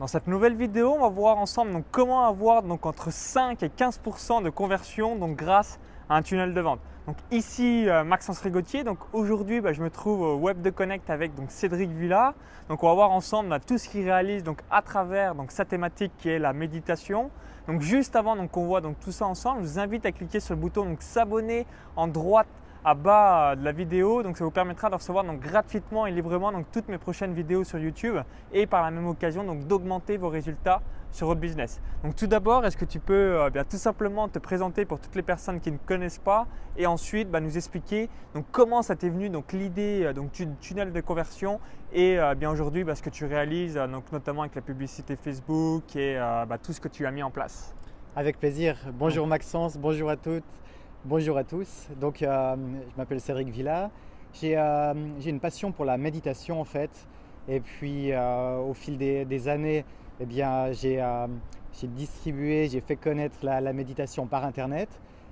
Dans 0.00 0.06
cette 0.06 0.28
nouvelle 0.28 0.56
vidéo, 0.56 0.94
on 0.96 1.00
va 1.00 1.10
voir 1.10 1.36
ensemble 1.36 1.72
donc, 1.72 1.84
comment 1.90 2.24
avoir 2.24 2.62
donc, 2.62 2.86
entre 2.86 3.12
5 3.12 3.62
et 3.62 3.68
15% 3.68 4.42
de 4.42 4.48
conversion 4.48 5.14
donc, 5.14 5.36
grâce 5.36 5.78
à 6.08 6.16
un 6.16 6.22
tunnel 6.22 6.54
de 6.54 6.60
vente. 6.62 6.80
Donc, 7.06 7.18
ici 7.30 7.86
euh, 7.86 8.02
Maxence 8.02 8.40
Rigotier. 8.40 8.82
Donc 8.82 8.96
aujourd'hui, 9.12 9.60
bah, 9.60 9.74
je 9.74 9.82
me 9.82 9.90
trouve 9.90 10.22
au 10.22 10.36
Web 10.36 10.62
de 10.62 10.70
Connect 10.70 11.10
avec 11.10 11.34
donc, 11.34 11.50
Cédric 11.50 11.90
Villa. 11.90 12.32
Donc 12.70 12.82
on 12.82 12.88
va 12.88 12.94
voir 12.94 13.10
ensemble 13.10 13.50
bah, 13.50 13.60
tout 13.60 13.76
ce 13.76 13.90
qu'il 13.90 14.04
réalise 14.04 14.42
donc, 14.42 14.62
à 14.70 14.80
travers 14.80 15.34
donc, 15.34 15.52
sa 15.52 15.66
thématique 15.66 16.12
qui 16.16 16.30
est 16.30 16.38
la 16.38 16.54
méditation. 16.54 17.30
Donc 17.66 17.82
juste 17.82 18.16
avant 18.16 18.46
qu'on 18.46 18.64
voit 18.64 18.80
donc, 18.80 18.98
tout 19.00 19.12
ça 19.12 19.26
ensemble, 19.26 19.64
je 19.64 19.68
vous 19.68 19.78
invite 19.78 20.06
à 20.06 20.12
cliquer 20.12 20.40
sur 20.40 20.54
le 20.54 20.62
bouton 20.62 20.96
s'abonner 20.98 21.66
en 21.94 22.08
droite 22.08 22.48
à 22.84 22.94
bas 22.94 23.56
de 23.56 23.64
la 23.64 23.72
vidéo. 23.72 24.22
Donc 24.22 24.36
ça 24.36 24.44
vous 24.44 24.50
permettra 24.50 24.90
de 24.90 24.94
recevoir 24.94 25.24
donc, 25.24 25.40
gratuitement 25.40 26.06
et 26.06 26.10
librement 26.10 26.52
donc, 26.52 26.66
toutes 26.72 26.88
mes 26.88 26.98
prochaines 26.98 27.34
vidéos 27.34 27.64
sur 27.64 27.78
YouTube 27.78 28.16
et 28.52 28.66
par 28.66 28.82
la 28.82 28.90
même 28.90 29.06
occasion 29.06 29.44
donc, 29.44 29.66
d'augmenter 29.66 30.16
vos 30.16 30.28
résultats 30.28 30.82
sur 31.12 31.26
votre 31.26 31.40
business. 31.40 31.80
Donc 32.02 32.16
tout 32.16 32.26
d'abord, 32.26 32.64
est-ce 32.64 32.76
que 32.76 32.84
tu 32.84 33.00
peux 33.00 33.40
euh, 33.40 33.50
bien, 33.50 33.64
tout 33.64 33.76
simplement 33.76 34.28
te 34.28 34.38
présenter 34.38 34.84
pour 34.84 35.00
toutes 35.00 35.14
les 35.16 35.22
personnes 35.22 35.60
qui 35.60 35.72
ne 35.72 35.78
connaissent 35.78 36.18
pas 36.18 36.46
et 36.76 36.86
ensuite 36.86 37.30
bah, 37.30 37.40
nous 37.40 37.56
expliquer 37.56 38.08
donc, 38.34 38.46
comment 38.52 38.82
ça 38.82 38.96
t'est 38.96 39.08
venu 39.08 39.28
donc 39.28 39.52
l'idée 39.52 40.04
euh, 40.04 40.12
donc 40.12 40.32
du 40.32 40.46
tunnel 40.60 40.92
de 40.92 41.00
conversion 41.00 41.60
et 41.92 42.18
euh, 42.18 42.34
bien 42.34 42.50
aujourd'hui 42.50 42.84
bah, 42.84 42.94
ce 42.94 43.02
que 43.02 43.10
tu 43.10 43.24
réalises 43.26 43.74
donc 43.74 44.10
notamment 44.12 44.42
avec 44.42 44.54
la 44.54 44.62
publicité 44.62 45.16
Facebook 45.16 45.96
et 45.96 46.16
bah, 46.16 46.58
tout 46.62 46.72
ce 46.72 46.80
que 46.80 46.88
tu 46.88 47.06
as 47.06 47.10
mis 47.10 47.22
en 47.22 47.30
place. 47.30 47.74
Avec 48.16 48.38
plaisir. 48.38 48.76
Bonjour 48.94 49.26
Maxence, 49.26 49.76
bonjour 49.76 50.10
à 50.10 50.16
toutes. 50.16 50.44
Bonjour 51.06 51.38
à 51.38 51.44
tous, 51.44 51.88
donc 51.98 52.20
euh, 52.20 52.56
je 52.56 52.96
m'appelle 52.98 53.22
Cédric 53.22 53.48
Villa. 53.48 53.90
Euh, 54.44 54.94
j'ai 55.18 55.30
une 55.30 55.40
passion 55.40 55.72
pour 55.72 55.86
la 55.86 55.96
méditation 55.96 56.60
en 56.60 56.66
fait, 56.66 56.90
et 57.48 57.60
puis 57.60 58.12
euh, 58.12 58.58
au 58.58 58.74
fil 58.74 58.98
des, 58.98 59.48
années, 59.48 59.86
eh 60.20 60.26
bien, 60.26 60.72
j'ai 60.72 61.02
distribué, 61.84 62.68
j'ai 62.68 62.82
fait 62.82 62.96
connaître 62.96 63.38
la, 63.42 63.72
méditation 63.72 64.26
par 64.26 64.44
internet. 64.44 64.90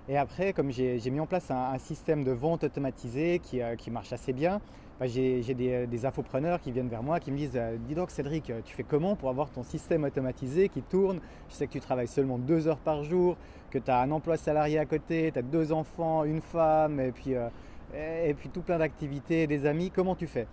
Et 0.08 0.16
après, 0.16 0.54
comme 0.54 0.70
j'ai 0.70 1.10
mis 1.10 1.20
en 1.20 1.26
place 1.26 1.50
un, 1.50 1.76
système 1.76 2.24
de 2.24 2.32
vente 2.32 2.64
automatisé 2.64 3.38
qui, 3.38 3.90
marche 3.90 4.14
assez 4.14 4.32
bien, 4.32 4.62
bah, 4.98 5.06
j'ai 5.06 5.42
des, 5.42 5.86
des, 5.86 6.06
infopreneurs 6.06 6.62
qui 6.62 6.72
viennent 6.72 6.88
vers 6.88 7.02
moi, 7.02 7.20
qui 7.20 7.30
me 7.30 7.36
disent 7.36 7.60
Dis 7.86 7.94
donc 7.94 8.10
Cédric, 8.10 8.50
tu 8.64 8.74
fais 8.74 8.84
comment 8.84 9.16
pour 9.16 9.28
avoir 9.28 9.50
ton 9.50 9.64
système 9.64 10.04
automatisé 10.04 10.70
qui 10.70 10.80
tourne? 10.80 11.20
Je 11.50 11.56
sais 11.56 11.66
que 11.66 11.72
tu 11.72 11.80
travailles 11.80 12.08
seulement 12.08 12.38
deux 12.38 12.68
heures 12.68 12.78
par 12.78 13.04
jour, 13.04 13.36
que 13.70 13.78
tu 13.78 13.90
as 13.90 14.00
un 14.00 14.10
emploi 14.10 14.36
salarié 14.36 14.78
à 14.78 14.86
côté, 14.86 15.30
tu 15.32 15.38
as 15.38 15.42
deux 15.42 15.72
enfants, 15.72 16.24
une 16.24 16.40
femme, 16.40 17.00
et 17.00 17.12
puis, 17.12 17.34
euh, 17.34 17.48
et 17.94 18.34
puis 18.34 18.48
tout 18.48 18.62
plein 18.62 18.78
d'activités, 18.78 19.46
des 19.46 19.66
amis, 19.66 19.90
comment 19.90 20.14
tu 20.14 20.26
fais? 20.26 20.46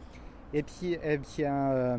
Et 0.54 0.64
puis, 0.64 0.94
et 0.94 1.20
euh, 1.40 1.98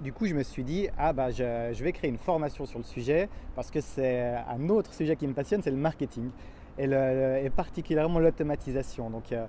du 0.00 0.12
coup, 0.12 0.26
je 0.26 0.34
me 0.34 0.42
suis 0.42 0.64
dit, 0.64 0.88
ah 0.98 1.12
bah, 1.12 1.30
je, 1.30 1.82
vais 1.82 1.92
créer 1.92 2.10
une 2.10 2.18
formation 2.18 2.66
sur 2.66 2.78
le 2.78 2.84
sujet 2.84 3.28
parce 3.54 3.70
que 3.70 3.80
c'est 3.80 4.34
un 4.48 4.68
autre 4.68 4.92
sujet 4.92 5.16
qui 5.16 5.26
me 5.26 5.32
passionne, 5.32 5.62
c'est 5.62 5.70
le 5.70 5.76
marketing. 5.76 6.30
Et, 6.78 7.50
particulièrement 7.54 8.20
l'automatisation. 8.20 9.10
Donc, 9.10 9.32
euh, 9.32 9.46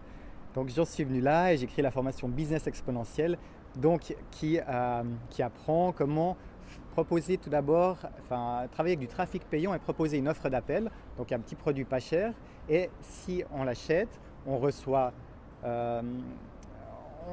donc 0.54 0.70
j'en 0.70 0.86
suis 0.86 1.06
venu 1.06 1.22
là 1.22 1.54
et 1.54 1.58
j'ai 1.58 1.68
créé 1.68 1.82
la 1.82 1.92
formation 1.92 2.28
Business 2.28 2.68
Exponentiel, 2.68 3.38
donc 3.78 4.16
qui, 4.32 4.60
qui 5.30 5.42
apprend 5.42 5.94
comment 5.94 6.36
proposer 6.92 7.38
tout 7.38 7.50
d'abord, 7.50 7.98
enfin, 8.22 8.68
travailler 8.72 8.96
avec 8.96 9.08
du 9.08 9.14
trafic 9.14 9.44
payant 9.50 9.74
et 9.74 9.80
proposer 9.80 10.18
une 10.18 10.28
offre 10.28 10.50
d'appel, 10.50 10.92
donc 11.18 11.32
un 11.32 11.40
petit 11.40 11.56
produit 11.56 11.86
pas 11.86 12.00
cher. 12.00 12.34
Et 12.70 12.90
si 13.02 13.44
on 13.52 13.64
l'achète, 13.64 14.20
on 14.46 14.58
reçoit, 14.58 15.12
euh, 15.64 16.02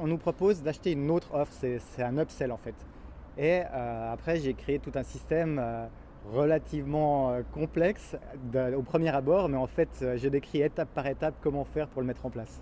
on 0.01 0.07
nous 0.07 0.17
propose 0.17 0.63
d'acheter 0.63 0.93
une 0.93 1.11
autre 1.11 1.33
offre, 1.33 1.51
c'est 1.53 2.03
un 2.03 2.17
upsell 2.17 2.51
en 2.51 2.57
fait. 2.57 2.75
Et 3.37 3.61
euh, 3.73 4.13
après, 4.13 4.37
j'ai 4.37 4.53
créé 4.53 4.79
tout 4.79 4.91
un 4.95 5.03
système 5.03 5.59
euh, 5.59 5.85
relativement 6.33 7.37
complexe 7.53 8.17
au 8.75 8.81
premier 8.81 9.09
abord, 9.09 9.47
mais 9.47 9.57
en 9.57 9.67
fait, 9.67 10.05
j'ai 10.15 10.29
décrit 10.29 10.61
étape 10.61 10.89
par 10.93 11.07
étape 11.07 11.35
comment 11.41 11.63
faire 11.63 11.87
pour 11.87 12.01
le 12.01 12.07
mettre 12.07 12.25
en 12.25 12.29
place. 12.29 12.61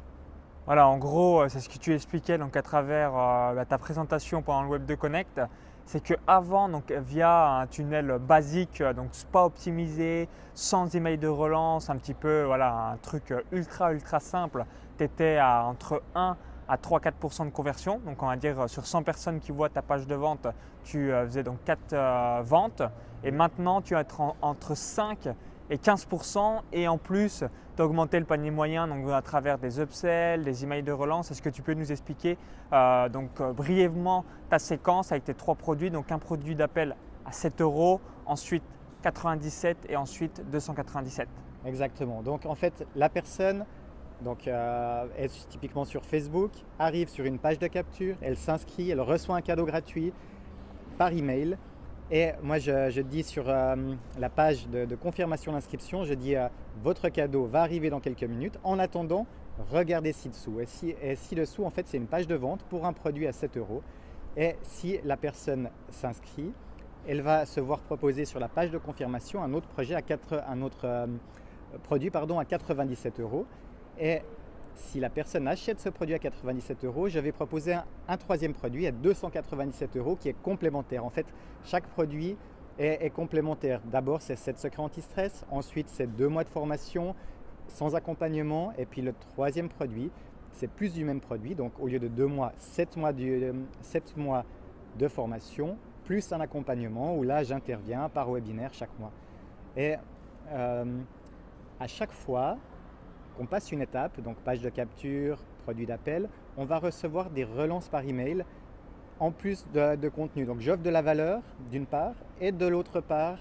Voilà, 0.68 0.88
en 0.88 0.98
gros, 0.98 1.48
c'est 1.50 1.60
ce 1.60 1.70
que 1.70 1.78
tu 1.80 1.94
expliquais 1.94 2.38
donc 2.38 2.56
à 2.56 2.62
travers 2.62 3.14
bah, 3.14 3.66
ta 3.66 3.78
présentation 3.78 4.44
pendant 4.44 4.64
le 4.64 4.70
Web 4.70 4.86
de 4.86 4.96
Connect 4.96 5.42
c'est 5.88 6.02
qu'avant, 6.02 6.70
via 6.90 7.60
un 7.62 7.68
tunnel 7.68 8.18
basique, 8.20 8.84
donc 8.84 9.10
pas 9.32 9.46
optimisé, 9.46 10.28
sans 10.54 10.94
email 10.94 11.18
de 11.18 11.30
relance, 11.30 11.90
un 11.90 11.96
petit 11.96 12.14
peu, 12.14 12.44
voilà, 12.44 12.92
un 12.92 12.98
truc 12.98 13.34
ultra 13.54 13.94
ultra 13.94 14.20
simple, 14.20 14.66
tu 14.98 15.06
étais 15.06 15.38
à 15.38 15.64
entre 15.64 16.04
1 16.14 16.36
à 16.68 16.76
3-4% 16.76 17.46
de 17.46 17.52
conversion. 17.52 18.02
Donc 18.06 18.22
on 18.22 18.28
va 18.28 18.36
dire 18.36 18.70
sur 18.70 18.86
100 18.86 19.04
personnes 19.04 19.40
qui 19.40 19.54
voient 19.54 19.70
ta 19.70 19.82
page 19.82 20.06
de 20.08 20.16
vente, 20.16 20.48
tu 20.84 21.14
euh, 21.14 21.26
faisais 21.26 21.44
donc 21.44 21.64
4 21.64 21.94
euh, 21.94 22.42
ventes. 22.44 22.82
Et 23.24 23.32
maintenant, 23.32 23.82
tu 23.82 23.94
vas 23.94 24.02
être 24.02 24.22
entre 24.42 24.76
5 24.76 25.30
et 25.70 25.78
15% 25.78 26.62
et 26.74 26.88
en 26.88 26.98
plus 26.98 27.44
tu 27.76 27.82
as 27.82 27.86
augmenté 27.86 28.20
le 28.20 28.26
panier 28.26 28.52
moyen 28.52 28.90
à 29.12 29.22
travers 29.22 29.58
des 29.58 29.80
upsells, 29.80 30.44
des 30.44 30.64
emails 30.64 30.84
de 30.84 30.92
relance. 30.92 31.32
Est-ce 31.32 31.42
que 31.42 31.50
tu 31.50 31.62
peux 31.62 31.74
nous 31.74 31.92
expliquer 31.92 32.38
euh, 32.74 33.10
donc, 33.10 33.30
euh, 33.40 33.54
brièvement 33.54 34.26
ta 34.50 34.60
séquence 34.60 35.12
avec 35.12 35.26
tes 35.26 35.34
trois 35.34 35.56
produits? 35.56 35.92
Donc 35.92 36.12
un 36.12 36.20
produit 36.20 36.56
d'appel 36.56 36.96
à 37.26 37.32
7 37.32 37.62
euros, 37.62 38.02
ensuite 38.26 38.64
97 39.04 39.78
et 39.90 39.96
ensuite 39.96 40.44
297. 40.50 41.28
Exactement. 41.66 42.22
Donc 42.22 42.46
en 42.46 42.56
fait 42.56 42.86
la 42.96 43.10
personne 43.10 43.66
donc, 44.22 44.48
euh, 44.48 45.06
est 45.18 45.48
typiquement 45.50 45.86
sur 45.86 46.04
Facebook, 46.04 46.52
arrive 46.80 47.10
sur 47.10 47.26
une 47.26 47.38
page 47.38 47.60
de 47.60 47.68
capture, 47.68 48.16
elle 48.22 48.38
s'inscrit, 48.38 48.90
elle 48.90 49.02
reçoit 49.02 49.36
un 49.36 49.42
cadeau 49.42 49.66
gratuit 49.66 50.12
par 50.98 51.12
email 51.12 51.58
et 52.10 52.32
moi, 52.42 52.58
je, 52.58 53.02
dis 53.02 53.24
sur 53.24 53.50
euh, 53.50 53.76
la 54.18 54.30
page 54.30 54.68
de, 54.70 54.96
confirmation 54.96 55.52
d'inscription, 55.52 56.06
je 56.06 56.14
dis 56.14 56.36
euh, 56.36 56.48
votre 56.82 57.10
cadeau 57.10 57.46
va 57.46 57.62
arriver 57.62 57.90
dans 57.90 58.00
quelques 58.00 58.24
minutes. 58.24 58.58
En 58.64 58.80
attendant, 58.80 59.28
regardez 59.72 60.14
ci-dessous. 60.14 60.62
Et, 60.62 61.16
ci-dessous, 61.16 61.66
en 61.66 61.70
fait, 61.70 61.86
c'est 61.86 61.98
une 61.98 62.08
page 62.08 62.28
de 62.28 62.36
vente 62.36 62.64
pour 62.70 62.86
un 62.86 62.94
produit 62.94 63.28
à 63.28 63.34
7 63.34 63.58
euros. 63.58 63.84
Et 64.38 64.56
si 64.62 65.00
la 65.04 65.18
personne 65.18 65.70
s'inscrit, 65.90 66.54
elle 67.08 67.22
va 67.22 67.46
se 67.46 67.60
voir 67.60 67.80
proposer 67.80 68.24
sur 68.24 68.40
la 68.40 68.48
page 68.48 68.72
de 68.72 68.78
confirmation 68.78 69.44
un 69.44 69.54
autre 69.54 69.68
projet 69.68 69.96
à 69.96 70.02
4, 70.02 70.44
un 70.48 70.62
autre 70.62 70.86
euh, 70.86 71.08
produit 71.84 72.10
pardon, 72.10 72.40
à 72.40 72.46
97 72.46 73.20
euros. 73.20 73.46
Et 74.00 74.22
si 74.78 75.00
la 75.00 75.10
personne 75.10 75.48
achète 75.48 75.80
ce 75.80 75.90
produit 75.90 76.16
à 76.16 76.20
97 76.20 76.86
euros, 76.86 77.10
je 77.10 77.20
vais 77.20 77.32
proposer 77.32 77.76
un, 78.08 78.18
troisième 78.18 78.54
produit 78.54 78.88
à 78.88 78.92
297 78.92 79.98
euros 79.98 80.16
qui 80.16 80.30
est 80.30 80.42
complémentaire. 80.42 81.04
En 81.04 81.10
fait, 81.10 81.26
chaque 81.66 81.88
produit 81.88 82.38
est, 82.78 83.10
complémentaire. 83.10 83.82
D'abord, 83.86 84.22
c'est 84.22 84.36
7 84.36 84.60
secrets 84.60 84.84
anti-stress. 84.84 85.46
Ensuite, 85.50 85.90
c'est 85.90 86.08
deux 86.08 86.28
mois 86.28 86.44
de 86.44 86.50
formation 86.50 87.16
sans 87.68 87.96
accompagnement. 87.96 88.72
Et 88.78 88.86
puis 88.86 89.02
le 89.02 89.14
troisième 89.14 89.68
produit, 89.68 90.12
c'est 90.54 90.70
plus 90.70 90.94
du 90.94 91.04
même 91.04 91.22
produit. 91.22 91.56
Donc 91.56 91.74
au 91.80 91.88
lieu 91.88 92.00
de 92.00 92.08
deux 92.08 92.28
mois, 92.28 92.54
7 92.60 92.98
mois, 92.98 93.14
de, 93.14 93.54
7 93.82 94.16
mois 94.16 94.46
de 94.98 95.08
formation, 95.08 95.78
plus 96.06 96.32
un 96.32 96.40
accompagnement 96.40 97.16
où 97.16 97.24
là, 97.24 97.44
j'interviens 97.44 98.10
par 98.10 98.32
webinaire 98.32 98.74
chaque 98.74 98.98
mois. 99.00 99.12
Et 99.76 99.96
euh, 100.52 100.86
à 101.80 101.88
chaque 101.88 102.12
fois, 102.12 102.58
on 103.40 103.46
passe 103.46 103.72
une 103.72 103.82
étape, 103.82 104.20
donc 104.22 104.38
page 104.38 104.62
de 104.62 104.70
capture, 104.70 105.40
produit 105.64 105.86
d'appel, 105.86 106.30
on 106.58 106.66
va 106.66 106.80
recevoir 106.80 107.30
des 107.30 107.44
relances 107.44 107.90
par 107.90 108.04
email 108.04 108.44
en 109.20 109.32
plus 109.32 109.66
de, 109.74 110.10
contenu. 110.10 110.46
Donc 110.46 110.60
j'offre 110.60 110.84
de 110.84 110.90
la 110.90 111.02
valeur 111.02 111.42
d'une 111.72 111.86
part 111.86 112.14
et 112.40 112.52
de 112.52 112.66
l'autre 112.66 113.02
part, 113.02 113.40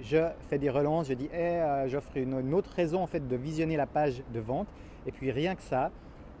je 0.00 0.18
fais 0.48 0.58
des 0.58 0.70
relances, 0.70 1.08
je 1.08 1.14
dis 1.14 1.28
eh, 1.32 1.60
j'offre 1.86 2.16
une, 2.16 2.54
autre 2.54 2.70
raison 2.74 3.02
en 3.02 3.06
fait 3.06 3.26
de 3.26 3.36
visionner 3.36 3.76
la 3.76 3.86
page 3.86 4.22
de 4.32 4.40
vente 4.40 4.68
et 5.06 5.12
puis 5.12 5.30
rien 5.30 5.54
que 5.54 5.62
ça, 5.62 5.90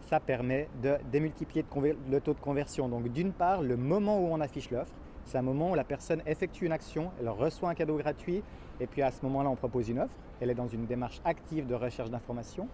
ça 0.08 0.20
permet 0.20 0.68
de 0.82 0.96
démultiplier 1.12 1.64
le 2.10 2.20
taux 2.20 2.34
de 2.34 2.40
conversion. 2.40 2.88
Donc 2.88 3.08
d'une 3.08 3.32
part, 3.32 3.62
le 3.62 3.76
moment 3.76 4.20
où 4.20 4.28
on 4.32 4.40
affiche 4.40 4.70
l'offre, 4.70 4.92
c'est 5.30 5.38
un 5.38 5.42
moment 5.42 5.70
où 5.70 5.74
la 5.76 5.84
personne 5.84 6.22
effectue 6.26 6.66
une 6.66 6.72
action, 6.72 7.12
elle 7.20 7.28
reçoit 7.28 7.70
un 7.70 7.74
cadeau 7.74 7.96
gratuit 7.96 8.42
et 8.80 8.86
puis 8.88 9.00
à 9.00 9.12
ce 9.12 9.24
moment-là, 9.26 9.48
on 9.48 9.54
propose 9.54 9.88
une 9.88 10.00
offre. 10.00 10.14
Elle 10.40 10.50
est 10.50 10.54
dans 10.54 10.66
une 10.66 10.86
démarche 10.86 11.20
active 11.24 11.68
de 11.68 11.74
recherche 11.76 12.10
d'informations. 12.10 12.66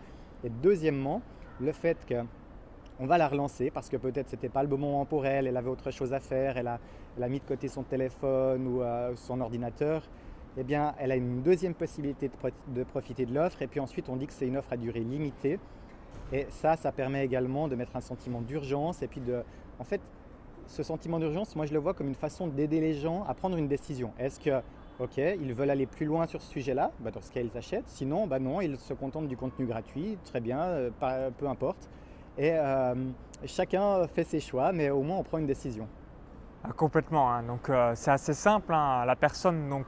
Et 0.42 0.48
deuxièmement, 0.48 1.20
le 1.60 1.72
fait 1.72 1.98
qu'on 2.08 3.06
va 3.06 3.19
la 3.19 3.28
relancer 3.28 3.70
parce 3.70 3.90
que 3.90 3.98
peut-être 3.98 4.31
ce 4.31 4.36
n'était 4.36 4.48
pas 4.48 4.62
le 4.62 4.70
bon 4.70 4.78
moment 4.78 5.04
pour 5.04 5.26
elle, 5.26 5.46
elle 5.46 5.56
avait 5.58 5.69
autre 5.69 5.90
chose 5.90 6.14
à 6.14 6.20
faire, 6.20 6.56
elle 6.56 6.69
a, 6.69 7.28
mis 7.28 7.40
de 7.40 7.44
côté 7.44 7.69
son 7.69 7.82
téléphone 7.82 8.66
ou 8.66 8.81
euh, 8.81 9.14
son 9.16 9.42
ordinateur. 9.42 10.02
Eh 10.56 10.64
bien, 10.64 10.94
elle 10.98 11.12
a 11.12 11.16
une 11.16 11.42
deuxième 11.42 11.75
possibilité 11.75 12.31
de, 12.69 12.84
profiter 12.84 13.26
de 13.26 13.34
l'offre. 13.34 13.60
Et 13.60 13.66
puis 13.66 13.81
ensuite, 13.81 14.08
on 14.08 14.16
dit 14.16 14.26
que 14.26 14.32
c'est 14.32 14.46
une 14.46 14.56
offre 14.56 14.72
à 14.72 14.78
durée 14.78 15.00
limitée. 15.00 15.58
Et 16.32 16.46
ça, 16.48 16.76
ça 16.76 16.90
permet 16.90 17.22
également 17.22 17.69
de 17.69 17.76
mettre 17.76 17.94
un 17.96 18.00
sentiment 18.00 18.40
d'urgence. 18.40 19.02
Et 19.02 19.08
puis, 19.08 19.20
de, 19.20 19.42
en 19.78 19.84
fait, 19.84 20.00
ce 20.66 20.82
sentiment 20.82 21.18
d'urgence, 21.18 21.54
moi, 21.56 21.66
je 21.66 21.72
le 21.72 21.78
vois 21.78 21.94
comme 21.94 22.08
une 22.08 22.14
façon 22.14 22.46
d'aider 22.48 22.80
les 22.80 22.94
gens 22.94 23.24
à 23.24 23.34
prendre 23.34 23.56
une 23.56 23.68
décision. 23.68 24.12
Est-ce 24.18 24.40
que 24.40 24.62
Ok, 24.98 25.18
ils 25.18 25.52
veulent 25.52 25.68
aller 25.68 25.84
plus 25.86 26.06
loin 26.06 26.26
sur 26.26 26.40
ce 26.40 26.48
sujet-là, 26.48 26.90
bah 27.00 27.10
dans 27.10 27.20
ce 27.20 27.30
cas 27.30 27.42
ils 27.42 27.54
achètent. 27.54 27.86
Sinon, 27.88 28.26
bah 28.26 28.38
non, 28.38 28.62
ils 28.62 28.78
se 28.78 28.94
contentent 28.94 29.28
du 29.28 29.36
contenu 29.36 29.66
gratuit, 29.66 30.18
très 30.24 30.40
bien, 30.40 30.60
euh, 30.62 31.30
peu 31.36 31.46
importe. 31.48 31.90
Et 32.38 32.52
euh, 32.54 32.94
chacun 33.44 34.06
fait 34.08 34.24
ses 34.24 34.40
choix, 34.40 34.72
mais 34.72 34.88
au 34.88 35.02
moins 35.02 35.18
on 35.18 35.22
prend 35.22 35.36
une 35.36 35.46
décision. 35.46 35.90
Ah, 36.64 36.72
complètement. 36.72 37.30
hein. 37.32 37.42
Donc 37.42 37.69
euh, 37.70 37.92
c'est 37.94 38.10
assez 38.10 38.34
simple. 38.34 38.72
hein. 38.74 39.04
La 39.06 39.16
personne 39.16 39.69
donc, 39.69 39.86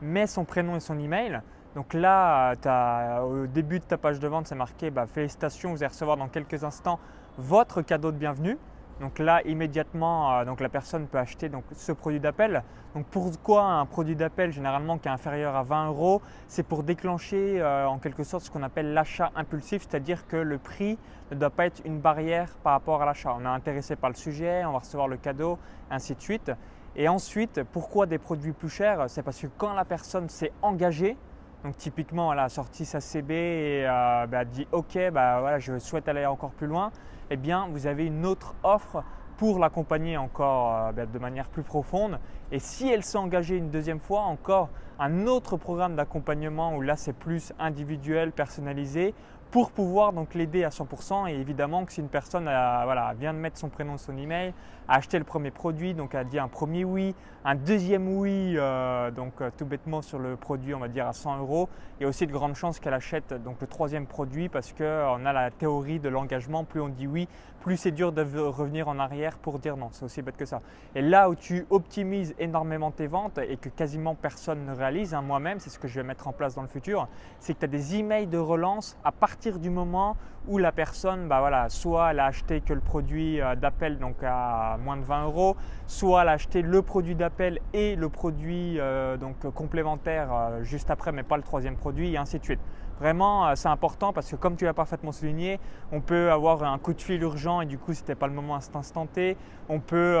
met 0.00 0.26
son 0.26 0.44
prénom 0.44 0.76
et 0.76 0.80
son 0.80 0.98
email. 0.98 1.40
Donc 1.74 1.94
là, 1.94 2.54
t'as- 2.56 3.22
au 3.24 3.46
début 3.46 3.78
de 3.80 3.84
ta 3.84 3.96
page 3.98 4.18
de 4.20 4.28
vente, 4.28 4.46
c'est 4.46 4.54
marqué 4.56 4.90
bah, 4.90 5.06
félicitations, 5.06 5.70
vous 5.70 5.82
allez 5.82 5.88
recevoir 5.92 6.16
dans 6.16 6.28
quelques 6.28 6.64
instants 6.64 6.98
votre 7.38 7.82
cadeau 7.82 8.10
de 8.12 8.16
bienvenue. 8.18 8.58
Donc 9.00 9.18
là, 9.18 9.40
immédiatement, 9.46 10.32
euh, 10.32 10.44
donc 10.44 10.60
la 10.60 10.68
personne 10.68 11.06
peut 11.06 11.18
acheter 11.18 11.48
donc, 11.48 11.64
ce 11.72 11.90
produit 11.90 12.20
d'appel. 12.20 12.62
Donc 12.94 13.06
pourquoi 13.06 13.64
un 13.64 13.86
produit 13.86 14.14
d'appel 14.14 14.52
généralement 14.52 14.98
qui 14.98 15.08
est 15.08 15.10
inférieur 15.10 15.56
à 15.56 15.62
20 15.62 15.88
euros 15.88 16.20
C'est 16.48 16.62
pour 16.62 16.82
déclencher 16.82 17.62
euh, 17.62 17.88
en 17.88 17.98
quelque 17.98 18.24
sorte 18.24 18.44
ce 18.44 18.50
qu'on 18.50 18.62
appelle 18.62 18.92
l'achat 18.92 19.30
impulsif, 19.36 19.86
c'est-à-dire 19.88 20.26
que 20.26 20.36
le 20.36 20.58
prix 20.58 20.98
ne 21.30 21.36
doit 21.36 21.50
pas 21.50 21.64
être 21.64 21.80
une 21.86 21.98
barrière 21.98 22.50
par 22.62 22.72
rapport 22.72 23.00
à 23.00 23.06
l'achat. 23.06 23.34
On 23.38 23.44
est 23.44 23.48
intéressé 23.48 23.96
par 23.96 24.10
le 24.10 24.16
sujet, 24.16 24.64
on 24.66 24.72
va 24.72 24.80
recevoir 24.80 25.08
le 25.08 25.16
cadeau, 25.16 25.58
ainsi 25.90 26.14
de 26.14 26.20
suite. 26.20 26.52
Et 26.94 27.08
ensuite, 27.08 27.62
pourquoi 27.72 28.04
des 28.04 28.18
produits 28.18 28.52
plus 28.52 28.68
chers? 28.68 29.08
C'est 29.08 29.22
parce 29.22 29.40
que 29.40 29.46
quand 29.56 29.72
la 29.72 29.86
personne 29.86 30.28
s'est 30.28 30.52
engagée, 30.60 31.16
donc 31.64 31.76
typiquement 31.76 32.32
elle 32.32 32.38
a 32.38 32.48
sorti 32.48 32.84
sa 32.84 33.00
CB 33.00 33.34
et 33.34 33.86
euh, 33.86 34.26
bah, 34.26 34.44
dit 34.44 34.66
ok, 34.72 35.10
bah, 35.12 35.40
voilà, 35.40 35.58
je 35.58 35.78
souhaite 35.78 36.08
aller 36.08 36.26
encore 36.26 36.50
plus 36.50 36.66
loin, 36.66 36.90
eh 37.30 37.36
bien 37.36 37.68
vous 37.70 37.86
avez 37.86 38.06
une 38.06 38.26
autre 38.26 38.54
offre 38.62 39.02
pour 39.40 39.58
l'accompagner 39.58 40.18
encore 40.18 40.74
euh, 40.74 40.92
bah, 40.92 41.06
de 41.06 41.18
manière 41.18 41.48
plus 41.48 41.62
profonde. 41.62 42.18
Et 42.52 42.58
si 42.58 42.88
elle 42.88 43.02
s'est 43.02 43.16
engagée 43.16 43.56
une 43.56 43.70
deuxième 43.70 44.00
fois, 44.00 44.20
encore 44.20 44.68
un 44.98 45.26
autre 45.26 45.56
programme 45.56 45.96
d'accompagnement 45.96 46.76
où 46.76 46.82
là 46.82 46.94
c'est 46.96 47.14
plus 47.14 47.54
individuel, 47.58 48.32
personnalisé, 48.32 49.14
pour 49.50 49.72
pouvoir 49.72 50.12
donc 50.12 50.34
l'aider 50.34 50.64
à 50.64 50.70
100%. 50.70 51.26
Et 51.28 51.34
évidemment 51.34 51.84
que 51.84 51.92
si 51.92 52.00
une 52.00 52.08
personne 52.08 52.46
a- 52.48 52.84
voilà, 52.84 53.12
vient 53.14 53.34
de 53.34 53.38
mettre 53.38 53.58
son 53.58 53.68
prénom 53.68 53.96
son 53.98 54.16
email, 54.16 54.52
a 54.88 54.96
acheté 54.96 55.18
le 55.18 55.24
premier 55.24 55.50
produit, 55.50 55.94
donc 55.94 56.14
a 56.14 56.24
dit 56.24 56.38
un 56.38 56.48
premier 56.48 56.84
oui, 56.84 57.14
un 57.44 57.54
deuxième 57.54 58.08
oui, 58.08 58.54
euh, 58.56 59.10
donc 59.10 59.34
euh, 59.40 59.50
tout 59.56 59.64
bêtement 59.64 60.02
sur 60.02 60.18
le 60.18 60.36
produit, 60.36 60.74
on 60.74 60.80
va 60.80 60.88
dire 60.88 61.06
à 61.06 61.12
100 61.12 61.38
euros, 61.38 61.68
il 61.98 62.02
y 62.02 62.06
a 62.06 62.08
aussi 62.08 62.26
de 62.26 62.32
grandes 62.32 62.54
chances 62.56 62.80
qu'elle 62.80 62.94
achète 62.94 63.32
donc 63.44 63.60
le 63.60 63.66
troisième 63.66 64.06
produit 64.06 64.48
parce 64.48 64.72
qu'on 64.72 65.26
a 65.26 65.32
la 65.32 65.50
théorie 65.50 66.00
de 66.00 66.08
l'engagement, 66.08 66.64
plus 66.64 66.80
on 66.80 66.88
dit 66.88 67.06
oui, 67.06 67.28
plus 67.60 67.76
c'est 67.76 67.90
dur 67.92 68.10
de 68.12 68.22
revenir 68.40 68.88
en 68.88 68.98
arrière 68.98 69.38
pour 69.38 69.58
dire 69.58 69.76
non, 69.76 69.88
c'est 69.92 70.04
aussi 70.04 70.22
bête 70.22 70.36
que 70.36 70.46
ça. 70.46 70.60
Et 70.94 71.02
là 71.02 71.28
où 71.30 71.34
tu 71.34 71.66
optimises 71.70 72.34
énormément 72.38 72.90
tes 72.90 73.06
ventes 73.06 73.38
et 73.38 73.56
que 73.58 73.68
quasiment 73.68 74.14
personne 74.14 74.64
ne 74.64 74.72
réalise, 74.74 75.14
hein, 75.14 75.22
moi-même, 75.22 75.60
c'est 75.60 75.70
ce 75.70 75.78
que 75.78 75.86
je 75.88 76.00
vais 76.00 76.06
mettre 76.06 76.26
en 76.26 76.32
place 76.32 76.54
dans 76.54 76.62
le 76.62 76.68
futur, 76.68 77.06
c'est 77.38 77.54
que 77.54 77.60
tu 77.60 77.64
as 77.66 77.68
des 77.68 77.96
emails 77.96 78.26
de 78.26 78.38
relance 78.38 78.96
à 79.04 79.12
partir 79.12 79.39
du 79.48 79.70
moment 79.70 80.16
où 80.50 80.58
la 80.58 80.72
personne, 80.72 81.28
bah 81.28 81.38
voilà, 81.38 81.68
soit 81.68 82.10
elle 82.10 82.18
a 82.18 82.26
acheté 82.26 82.60
que 82.60 82.72
le 82.72 82.80
produit 82.80 83.40
euh, 83.40 83.54
d'appel 83.54 84.00
donc 84.00 84.16
à 84.24 84.76
moins 84.82 84.96
de 84.96 85.04
20 85.04 85.26
euros, 85.26 85.56
soit 85.86 86.22
elle 86.22 86.28
a 86.28 86.32
acheté 86.32 86.60
le 86.60 86.82
produit 86.82 87.14
d'appel 87.14 87.60
et 87.72 87.94
le 87.94 88.08
produit 88.08 88.80
euh, 88.80 89.16
donc 89.16 89.48
complémentaire 89.54 90.28
euh, 90.32 90.64
juste 90.64 90.90
après, 90.90 91.12
mais 91.12 91.22
pas 91.22 91.36
le 91.36 91.44
troisième 91.44 91.76
produit, 91.76 92.12
et 92.12 92.16
ainsi 92.18 92.40
de 92.40 92.44
suite. 92.44 92.58
Vraiment, 92.98 93.56
c'est 93.56 93.68
important 93.68 94.12
parce 94.12 94.30
que 94.30 94.36
comme 94.36 94.56
tu 94.56 94.66
l'as 94.66 94.74
parfaitement 94.74 95.12
souligné, 95.12 95.58
on 95.90 96.02
peut 96.02 96.30
avoir 96.30 96.62
un 96.64 96.78
coup 96.78 96.92
de 96.92 97.00
fil 97.00 97.22
urgent 97.22 97.62
et 97.62 97.66
du 97.66 97.78
coup, 97.78 97.94
c'était 97.94 98.14
pas 98.14 98.26
le 98.26 98.34
moment 98.34 98.56
à 98.56 98.60
cet 98.60 98.76
instant 98.76 99.06
T. 99.06 99.38
On 99.70 99.80
peut 99.80 100.18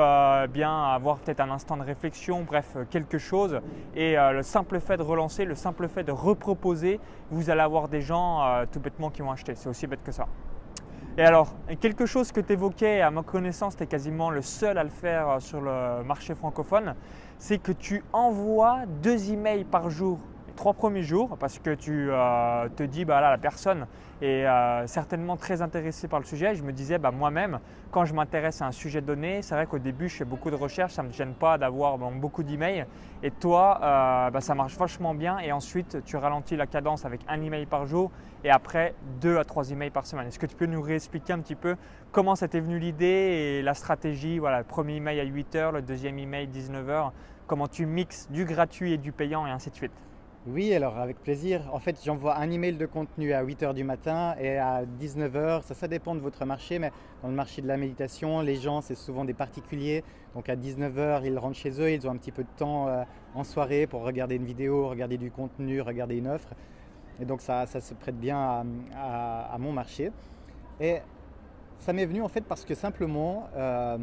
bien 0.48 0.84
avoir 0.84 1.18
peut-être 1.18 1.40
un 1.40 1.50
instant 1.50 1.76
de 1.76 1.82
réflexion, 1.82 2.40
bref, 2.40 2.78
quelque 2.88 3.18
chose. 3.18 3.60
Et 3.94 4.16
le 4.16 4.42
simple 4.42 4.80
fait 4.80 4.96
de 4.96 5.02
relancer, 5.02 5.44
le 5.44 5.56
simple 5.56 5.88
fait 5.88 6.04
de 6.04 6.12
reproposer, 6.12 7.00
vous 7.30 7.50
allez 7.50 7.60
avoir 7.60 7.88
des 7.88 8.00
gens 8.00 8.64
tout 8.72 8.80
bêtement 8.80 9.10
qui 9.10 9.20
vont 9.20 9.30
acheter. 9.30 9.56
C'est 9.56 9.68
aussi 9.68 9.86
bête 9.86 10.02
que 10.02 10.12
ça. 10.12 10.19
Et 11.16 11.22
alors, 11.22 11.54
quelque 11.80 12.06
chose 12.06 12.32
que 12.32 12.40
tu 12.40 12.52
évoquais, 12.54 13.02
à 13.02 13.10
ma 13.10 13.22
connaissance, 13.22 13.76
tu 13.76 13.82
es 13.82 13.86
quasiment 13.86 14.30
le 14.30 14.42
seul 14.42 14.78
à 14.78 14.84
le 14.84 14.90
faire 14.90 15.28
euh, 15.28 15.40
sur 15.40 15.60
le 15.60 16.02
marché 16.04 16.34
francophone, 16.34 16.94
c'est 17.38 17.58
que 17.58 17.72
tu 17.72 18.02
envoies 18.12 18.86
deux 18.86 19.30
emails 19.30 19.64
par 19.64 19.90
jour, 19.90 20.18
trois 20.60 20.74
premiers 20.74 21.02
jours, 21.02 21.38
parce 21.38 21.58
que 21.58 21.74
tu 21.74 22.10
euh, 22.10 22.68
te 22.76 22.82
dis, 22.82 23.06
bah 23.06 23.22
là, 23.22 23.30
la 23.30 23.38
personne 23.38 23.86
est 24.20 24.44
euh, 24.44 24.86
certainement 24.86 25.38
très 25.38 25.62
intéressée 25.62 26.06
par 26.06 26.18
le 26.20 26.26
sujet. 26.26 26.54
Je 26.54 26.62
me 26.62 26.70
disais, 26.70 26.98
bah, 26.98 27.10
moi-même, 27.10 27.60
quand 27.90 28.04
je 28.04 28.12
m'intéresse 28.12 28.60
à 28.60 28.66
un 28.66 28.70
sujet 28.70 29.00
donné, 29.00 29.40
c'est 29.40 29.54
vrai 29.54 29.64
qu'au 29.64 29.78
début, 29.78 30.10
je 30.10 30.16
fais 30.16 30.26
beaucoup 30.26 30.50
de 30.50 30.56
recherches, 30.56 30.92
ça 30.92 31.02
ne 31.02 31.08
me 31.08 31.12
gêne 31.14 31.32
pas 31.32 31.56
d'avoir 31.56 31.96
beaucoup 31.96 32.42
d'emails. 32.42 32.84
Et 33.22 33.30
toi, 33.30 33.80
euh, 33.82 34.30
bah, 34.30 34.42
ça 34.42 34.54
marche 34.54 34.76
vachement 34.76 35.14
bien. 35.14 35.38
Et 35.38 35.50
ensuite, 35.50 36.04
tu 36.04 36.18
ralentis 36.18 36.56
la 36.56 36.66
cadence 36.66 37.06
avec 37.06 37.22
un 37.26 37.40
email 37.40 37.64
par 37.64 37.86
jour 37.86 38.10
et 38.44 38.50
après 38.50 38.94
deux 39.22 39.38
à 39.38 39.44
trois 39.44 39.70
emails 39.70 39.88
par 39.88 40.04
semaine. 40.04 40.26
Est-ce 40.26 40.38
que 40.38 40.44
tu 40.44 40.56
peux 40.56 40.66
nous 40.66 40.82
réexpliquer 40.82 41.32
un 41.32 41.40
petit 41.40 41.56
peu 41.56 41.76
comment 42.12 42.34
ça 42.34 42.48
t'est 42.48 42.60
venu 42.60 42.78
l'idée 42.78 43.06
et 43.06 43.62
la 43.62 43.72
stratégie? 43.72 44.38
Voilà, 44.38 44.58
le 44.58 44.64
premier 44.64 44.96
email 44.96 45.20
à 45.20 45.24
8h, 45.24 45.72
le 45.72 45.80
deuxième 45.80 46.18
email 46.18 46.48
19h, 46.48 47.12
comment 47.46 47.66
tu 47.66 47.86
mixes 47.86 48.30
du 48.30 48.44
gratuit 48.44 48.92
et 48.92 48.98
du 48.98 49.12
payant 49.12 49.46
et 49.46 49.50
ainsi 49.50 49.70
de 49.70 49.74
suite? 49.74 50.09
Oui, 50.46 50.72
alors 50.72 50.96
avec 50.96 51.22
plaisir. 51.22 51.68
En 51.70 51.80
fait, 51.80 52.00
j'envoie 52.02 52.38
un 52.38 52.50
email 52.50 52.72
de 52.72 52.86
contenu 52.86 53.34
à 53.34 53.44
8h 53.44 53.74
du 53.74 53.84
matin 53.84 54.34
et 54.40 54.56
à 54.56 54.84
19h, 54.86 55.60
ça, 55.60 55.74
ça 55.74 55.86
dépend 55.86 56.14
de 56.14 56.20
votre 56.20 56.46
marché, 56.46 56.78
mais 56.78 56.92
dans 57.20 57.28
le 57.28 57.34
marché 57.34 57.60
de 57.60 57.66
la 57.66 57.76
méditation, 57.76 58.40
les 58.40 58.56
gens, 58.56 58.80
c'est 58.80 58.94
souvent 58.94 59.26
des 59.26 59.34
particuliers. 59.34 60.02
Donc 60.34 60.48
à 60.48 60.56
19h, 60.56 61.26
ils 61.26 61.38
rentrent 61.38 61.58
chez 61.58 61.78
eux, 61.82 61.92
ils 61.92 62.08
ont 62.08 62.10
un 62.10 62.16
petit 62.16 62.32
peu 62.32 62.42
de 62.42 62.48
temps 62.56 62.88
euh, 62.88 63.02
en 63.34 63.44
soirée 63.44 63.86
pour 63.86 64.00
regarder 64.00 64.36
une 64.36 64.46
vidéo, 64.46 64.88
regarder 64.88 65.18
du 65.18 65.30
contenu, 65.30 65.82
regarder 65.82 66.16
une 66.16 66.28
offre. 66.28 66.48
Et 67.20 67.26
donc 67.26 67.42
ça, 67.42 67.66
se 67.66 67.92
prête 67.92 68.18
bien 68.18 68.64
à, 68.96 69.56
mon 69.58 69.72
marché. 69.72 70.10
Et 70.80 71.00
ça 71.76 71.92
m'est 71.92 72.06
venu 72.06 72.22
en 72.22 72.28
fait 72.28 72.46
parce 72.46 72.64
que 72.64 72.74
simplement, 72.74 73.50
euh, 73.56 73.98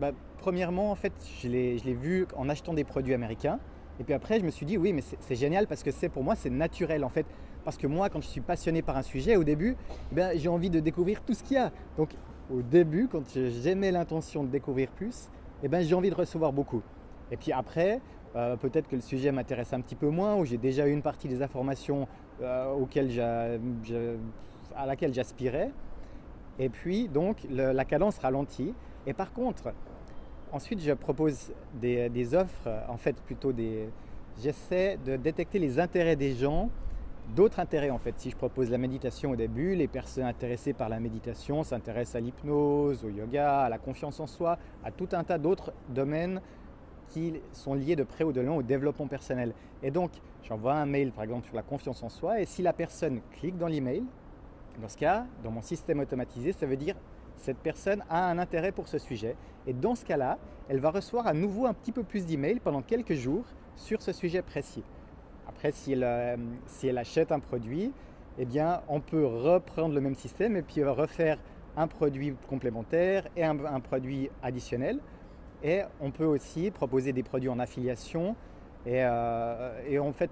bah, 0.00 0.12
premièrement, 0.38 0.92
en 0.92 0.94
fait, 0.94 1.14
je 1.42 1.48
l'ai 1.48 1.94
vu 1.94 2.28
en 2.36 2.48
achetant 2.48 2.74
des 2.74 2.84
produits 2.84 3.14
américains. 3.14 3.58
Et 4.00 4.04
puis 4.04 4.14
après, 4.14 4.40
je 4.40 4.44
me 4.44 4.50
suis 4.50 4.66
dit, 4.66 4.76
oui, 4.76 4.92
mais 4.92 5.02
c'est 5.20 5.34
génial 5.34 5.66
parce 5.66 5.82
que 5.82 5.90
c'est 5.90 6.08
pour 6.08 6.24
moi, 6.24 6.34
c'est 6.34 6.50
naturel 6.50 7.04
en 7.04 7.08
fait. 7.08 7.26
Parce 7.64 7.76
que 7.78 7.86
moi, 7.86 8.10
quand 8.10 8.20
je 8.20 8.28
suis 8.28 8.40
passionné 8.40 8.82
par 8.82 8.96
un 8.96 9.02
sujet, 9.02 9.36
au 9.36 9.44
début, 9.44 9.76
eh 10.12 10.14
ben, 10.14 10.38
j'ai 10.38 10.48
envie 10.48 10.70
de 10.70 10.80
découvrir 10.80 11.22
tout 11.22 11.32
ce 11.34 11.42
qu'il 11.42 11.56
y 11.56 11.60
a. 11.60 11.70
Donc 11.96 12.10
au 12.52 12.60
début, 12.60 13.08
quand 13.08 13.22
j'aimais 13.34 13.90
l'intention 13.90 14.42
de 14.44 14.48
découvrir 14.48 14.90
plus, 14.90 15.28
eh 15.62 15.68
ben, 15.68 15.82
j'ai 15.82 15.94
envie 15.94 16.10
de 16.10 16.14
recevoir 16.14 16.52
beaucoup. 16.52 16.82
Et 17.30 17.36
puis 17.36 17.52
après, 17.52 18.00
euh, 18.36 18.56
peut-être 18.56 18.88
que 18.88 18.96
le 18.96 19.02
sujet 19.02 19.32
m'intéresse 19.32 19.72
un 19.72 19.80
petit 19.80 19.94
peu 19.94 20.08
moins, 20.10 20.34
ou 20.36 20.44
j'ai 20.44 20.58
déjà 20.58 20.86
eu 20.86 20.92
une 20.92 21.02
partie 21.02 21.28
des 21.28 21.40
informations 21.40 22.06
euh, 22.42 22.72
auxquelles 22.72 23.10
j'a- 23.10 23.52
à 24.76 24.86
laquelle 24.86 25.14
j'aspirais. 25.14 25.70
Et 26.58 26.68
puis, 26.68 27.08
donc, 27.08 27.38
la 27.50 27.84
cadence 27.84 28.18
ralentit. 28.18 28.74
Et 29.06 29.12
par 29.12 29.32
contre, 29.32 29.72
ensuite, 30.54 30.80
je 30.80 30.92
propose 30.92 31.52
des, 31.74 32.34
offres, 32.34 32.68
en 32.88 32.96
fait, 32.96 33.16
plutôt 33.22 33.52
des. 33.52 33.88
J'essaie 34.42 34.98
de 35.04 35.16
détecter 35.16 35.58
les 35.58 35.78
intérêts 35.78 36.16
des 36.16 36.34
gens, 36.34 36.70
d'autres 37.36 37.60
intérêts 37.60 37.90
en 37.90 37.98
fait. 37.98 38.14
Si 38.18 38.30
je 38.30 38.36
propose 38.36 38.68
la 38.68 38.78
méditation 38.78 39.30
au 39.30 39.36
début, 39.36 39.76
les 39.76 39.86
personnes 39.86 40.24
intéressées 40.24 40.72
par 40.72 40.88
la 40.88 40.98
méditation 40.98 41.62
s'intéressent 41.62 42.16
à 42.16 42.20
l'hypnose, 42.20 43.04
au 43.04 43.10
yoga, 43.10 43.60
à 43.60 43.68
la 43.68 43.78
confiance 43.78 44.18
en 44.18 44.26
soi, 44.26 44.58
à 44.82 44.90
tout 44.90 45.08
un 45.12 45.22
tas 45.22 45.38
d'autres 45.38 45.72
domaines 45.88 46.40
qui 47.10 47.34
sont 47.52 47.74
liés 47.74 47.94
de 47.94 48.02
près 48.02 48.24
ou 48.24 48.32
de 48.32 48.40
loin 48.40 48.56
au 48.56 48.62
développement 48.62 49.06
personnel. 49.06 49.54
Et 49.84 49.92
donc, 49.92 50.10
j'envoie 50.42 50.74
un 50.74 50.86
mail 50.86 51.12
par 51.12 51.22
exemple 51.22 51.46
sur 51.46 51.54
la 51.54 51.62
confiance 51.62 52.02
en 52.02 52.08
soi, 52.08 52.40
et 52.40 52.46
si 52.46 52.60
la 52.62 52.72
personne 52.72 53.20
clique 53.38 53.56
dans 53.56 53.68
l'email, 53.68 54.02
dans 54.82 54.88
ce 54.88 54.96
cas, 54.96 55.26
dans 55.44 55.52
mon 55.52 55.62
système 55.62 56.00
automatisé, 56.00 56.50
ça 56.50 56.66
veut 56.66 56.76
dire 56.76 56.96
cette 57.36 57.58
personne 57.58 58.02
a 58.08 58.28
un 58.30 58.38
intérêt 58.38 58.72
pour 58.72 58.88
ce 58.88 58.98
sujet. 58.98 59.36
Et 59.66 59.72
dans 59.72 59.94
ce 59.94 60.04
cas-là, 60.04 60.38
elle 60.68 60.80
va 60.80 60.90
recevoir 60.90 61.26
à 61.26 61.34
nouveau 61.34 61.66
un 61.66 61.74
petit 61.74 61.92
peu 61.92 62.02
plus 62.02 62.26
d'emails 62.26 62.60
pendant 62.60 62.82
quelques 62.82 63.14
jours 63.14 63.44
sur 63.76 64.02
ce 64.02 64.12
sujet 64.12 64.42
précis. 64.42 64.82
Après, 65.48 65.72
si 65.72 65.92
elle, 65.92 66.04
euh, 66.04 66.96
achète 66.96 67.32
un 67.32 67.40
produit, 67.40 67.92
eh 68.38 68.44
bien, 68.44 68.80
on 68.88 69.00
peut 69.00 69.26
reprendre 69.26 69.94
le 69.94 70.00
même 70.00 70.14
système 70.14 70.56
et 70.56 70.62
puis 70.62 70.82
refaire 70.82 71.38
un 71.76 71.86
produit 71.86 72.34
complémentaire 72.48 73.28
et 73.36 73.44
un, 73.44 73.56
produit 73.80 74.30
additionnel. 74.42 74.98
Et 75.62 75.82
on 76.00 76.10
peut 76.10 76.24
aussi 76.24 76.70
proposer 76.70 77.12
des 77.12 77.22
produits 77.22 77.48
en 77.48 77.58
affiliation. 77.58 78.36
Et, 78.86 79.02
euh, 79.02 79.98
en 80.00 80.12
fait, 80.12 80.30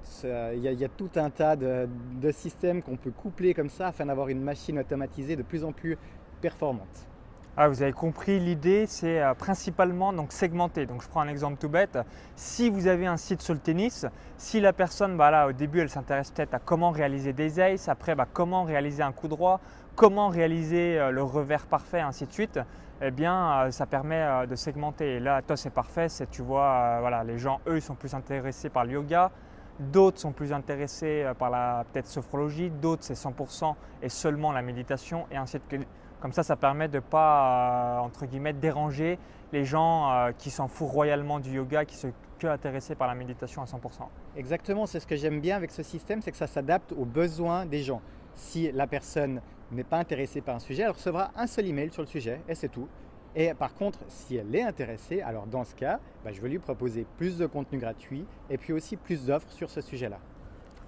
il 0.54 0.60
y, 0.60 0.84
a- 0.84 0.88
tout 0.88 1.10
un 1.16 1.30
tas 1.30 1.56
de 1.56 1.88
systèmes 2.32 2.82
qu'on 2.82 2.96
peut 2.96 3.10
coupler 3.10 3.54
comme 3.54 3.70
ça 3.70 3.88
afin 3.88 4.06
d'avoir 4.06 4.28
une 4.28 4.42
machine 4.42 4.78
automatisée 4.78 5.36
de 5.36 5.42
plus 5.42 5.64
en 5.64 5.72
plus 5.72 5.96
performante. 6.42 7.06
Ah, 7.54 7.68
vous 7.68 7.82
avez 7.82 7.92
compris, 7.92 8.40
l'idée 8.40 8.86
c'est 8.86 9.20
euh, 9.20 9.34
principalement 9.34 10.14
donc 10.14 10.32
segmenter. 10.32 10.86
Donc 10.86 11.02
je 11.02 11.08
prends 11.08 11.20
un 11.20 11.28
exemple 11.28 11.58
tout 11.58 11.68
bête. 11.68 11.98
Si 12.34 12.70
vous 12.70 12.86
avez 12.86 13.06
un 13.06 13.18
site 13.18 13.42
sur 13.42 13.52
le 13.52 13.60
tennis, 13.60 14.06
si 14.38 14.58
la 14.58 14.72
personne, 14.72 15.18
bah 15.18 15.30
là, 15.30 15.46
au 15.46 15.52
début, 15.52 15.80
elle 15.80 15.90
s'intéresse 15.90 16.30
peut-être 16.30 16.54
à 16.54 16.58
comment 16.58 16.90
réaliser 16.90 17.34
des 17.34 17.60
aces, 17.60 17.90
après 17.90 18.14
bah, 18.14 18.26
comment 18.32 18.64
réaliser 18.64 19.02
un 19.02 19.12
coup 19.12 19.28
droit, 19.28 19.60
comment 19.96 20.28
réaliser 20.28 20.98
euh, 20.98 21.10
le 21.10 21.22
revers 21.22 21.66
parfait, 21.66 22.00
ainsi 22.00 22.26
de 22.26 22.32
suite, 22.32 22.58
eh 23.02 23.10
bien 23.10 23.66
euh, 23.66 23.70
ça 23.70 23.84
permet 23.84 24.46
de 24.46 24.54
segmenter. 24.56 25.20
Là, 25.20 25.42
toi 25.42 25.58
c'est 25.58 25.68
parfait, 25.68 26.06
tu 26.30 26.40
vois, 26.40 27.00
voilà, 27.00 27.22
les 27.22 27.36
gens, 27.36 27.60
eux, 27.66 27.76
ils 27.76 27.82
sont 27.82 27.96
plus 27.96 28.14
intéressés 28.14 28.70
par 28.70 28.86
le 28.86 28.92
yoga. 28.92 29.30
D'autres 29.78 30.20
sont 30.20 30.32
plus 30.32 30.54
intéressés 30.54 31.26
par 31.38 31.50
la 31.50 31.84
peut-être 31.92 32.06
sophrologie, 32.06 32.70
d'autres 32.70 33.02
c'est 33.04 33.14
100% 33.14 33.74
et 34.02 34.08
seulement 34.08 34.52
la 34.52 34.62
méditation 34.62 35.26
et 35.30 35.36
ainsi 35.36 35.58
de, 35.70 35.84
Comme 36.22 36.32
ça, 36.32 36.44
ça 36.44 36.54
permet 36.54 36.86
de 36.86 36.98
ne 36.98 37.00
pas, 37.00 37.98
euh, 37.98 37.98
entre 37.98 38.26
guillemets, 38.26 38.52
déranger 38.52 39.18
les 39.52 39.64
gens 39.64 40.08
euh, 40.12 40.30
qui 40.30 40.50
s'en 40.50 40.68
foutent 40.68 40.92
royalement 40.92 41.40
du 41.40 41.50
yoga, 41.50 41.84
qui 41.84 41.96
sont 41.96 42.12
que 42.38 42.46
intéressés 42.46 42.94
par 42.94 43.08
la 43.08 43.16
méditation 43.16 43.60
à 43.60 43.64
100%. 43.64 44.06
Exactement, 44.36 44.86
c'est 44.86 45.00
ce 45.00 45.06
que 45.08 45.16
j'aime 45.16 45.40
bien 45.40 45.56
avec 45.56 45.72
ce 45.72 45.82
système, 45.82 46.22
c'est 46.22 46.30
que 46.30 46.36
ça 46.36 46.46
s'adapte 46.46 46.92
aux 46.92 47.04
besoins 47.04 47.66
des 47.66 47.80
gens. 47.80 48.00
Si 48.36 48.70
la 48.70 48.86
personne 48.86 49.40
n'est 49.72 49.82
pas 49.82 49.98
intéressée 49.98 50.40
par 50.40 50.54
un 50.54 50.60
sujet, 50.60 50.84
elle 50.84 50.90
recevra 50.90 51.32
un 51.34 51.48
seul 51.48 51.66
email 51.66 51.90
sur 51.90 52.02
le 52.02 52.08
sujet 52.08 52.40
et 52.48 52.54
c'est 52.54 52.68
tout. 52.68 52.86
Et 53.34 53.52
par 53.54 53.74
contre, 53.74 53.98
si 54.06 54.36
elle 54.36 54.54
est 54.54 54.62
intéressée, 54.62 55.22
alors 55.22 55.46
dans 55.48 55.64
ce 55.64 55.74
cas, 55.74 55.98
bah, 56.24 56.30
je 56.32 56.40
vais 56.40 56.48
lui 56.48 56.60
proposer 56.60 57.04
plus 57.16 57.36
de 57.36 57.46
contenu 57.46 57.78
gratuit 57.78 58.26
et 58.48 58.58
puis 58.58 58.72
aussi 58.72 58.96
plus 58.96 59.26
d'offres 59.26 59.50
sur 59.50 59.70
ce 59.70 59.80
sujet-là. 59.80 60.18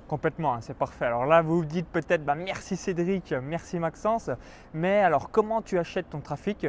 Complètement, 0.09 0.55
hein, 0.55 0.61
c'est 0.61 0.77
parfait. 0.77 1.07
Alors 1.07 1.25
là, 1.25 1.41
vous 1.41 1.59
vous 1.59 1.65
dites 1.65 1.87
peut-être 1.89 2.25
bah, 2.25 2.35
merci 2.35 2.77
Cédric, 2.77 3.33
merci 3.43 3.79
Maxence, 3.79 4.31
mais 4.75 4.99
alors 5.01 5.31
comment 5.31 5.63
tu 5.63 5.79
achètes 5.79 6.11
ton 6.11 6.21
trafic? 6.21 6.67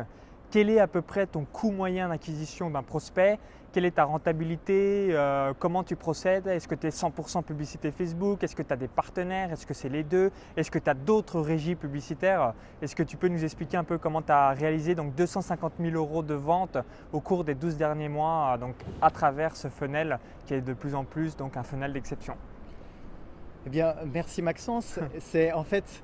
Quel 0.51 0.69
est 0.69 0.79
à 0.79 0.87
peu 0.87 1.01
près 1.01 1.27
ton 1.27 1.43
coût 1.43 1.71
moyen 1.71 2.07
d'acquisition 2.07 2.69
d'un 2.69 2.83
prospect? 2.83 3.37
Quelle 3.73 3.83
est 3.83 3.95
ta 3.95 4.05
rentabilité? 4.05 5.09
Euh, 5.11 5.51
Comment 5.59 5.83
tu 5.83 5.97
procèdes? 5.97 6.47
Est-ce 6.47 6.65
que 6.65 6.75
tu 6.75 6.87
es 6.87 6.91
100% 6.91 7.43
publicité 7.43 7.91
Facebook? 7.91 8.41
Est-ce 8.41 8.55
que 8.55 8.61
tu 8.61 8.71
as 8.71 8.77
des 8.77 8.87
partenaires? 8.87 9.51
Est-ce 9.51 9.65
que 9.65 9.73
c'est 9.73 9.89
les 9.89 10.03
deux? 10.03 10.31
Est-ce 10.55 10.71
que 10.71 10.79
tu 10.79 10.89
as 10.89 10.93
d'autres 10.93 11.41
régies 11.41 11.75
publicitaires? 11.75 12.53
Est-ce 12.81 12.95
que 12.95 13.03
tu 13.03 13.17
peux 13.17 13.27
nous 13.27 13.43
expliquer 13.43 13.75
un 13.75 13.83
peu 13.83 13.97
comment 13.97 14.21
tu 14.21 14.31
as 14.31 14.51
réalisé 14.51 14.95
donc 14.95 15.13
250 15.15 15.73
000 15.81 15.93
euros 15.97 16.23
de 16.23 16.35
vente 16.35 16.77
au 17.11 17.19
cours 17.19 17.43
des 17.43 17.55
12 17.55 17.75
derniers 17.75 18.07
mois 18.07 18.57
donc 18.57 18.75
à 19.01 19.09
travers 19.09 19.57
ce 19.57 19.67
funnel 19.67 20.19
qui 20.45 20.53
est 20.53 20.61
de 20.61 20.73
plus 20.73 20.95
en 20.95 21.03
plus 21.03 21.35
donc 21.35 21.57
un 21.57 21.63
funnel 21.63 21.91
d'exception? 21.91 22.37
Eh 23.67 23.69
bien, 23.71 23.95
merci 24.13 24.43
Maxence. 24.43 24.99
c'est 25.19 25.51
en 25.51 25.63
fait, 25.63 26.03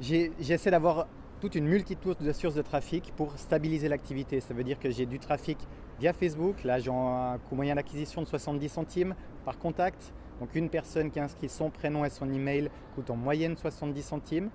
j'essaie 0.00 0.70
d'avoir 0.70 1.06
toute 1.40 1.54
une 1.54 1.66
multitude 1.66 2.16
de 2.20 2.32
sources 2.32 2.54
de 2.54 2.62
trafic 2.62 3.12
pour 3.14 3.36
stabiliser 3.36 3.88
l'activité. 3.88 4.40
Ça 4.40 4.54
veut 4.54 4.64
dire 4.64 4.78
que 4.78 4.90
j'ai 4.90 5.04
du 5.04 5.18
trafic 5.18 5.58
via 6.00 6.14
Facebook. 6.14 6.64
Là, 6.64 6.78
j'ai 6.78 6.90
un 6.90 7.38
coût 7.46 7.56
moyen 7.56 7.74
d'acquisition 7.74 8.22
de 8.22 8.26
70 8.26 8.68
centimes 8.70 9.14
par 9.44 9.58
contact. 9.58 10.14
Donc 10.40 10.54
une 10.54 10.70
personne 10.70 11.10
qui 11.10 11.20
inscrit 11.20 11.50
son 11.50 11.68
prénom 11.68 12.06
et 12.06 12.10
son 12.10 12.32
email 12.32 12.70
coûte 12.94 13.10
en 13.10 13.16
moyenne 13.16 13.54
70 13.54 14.02
centimes. 14.02 14.48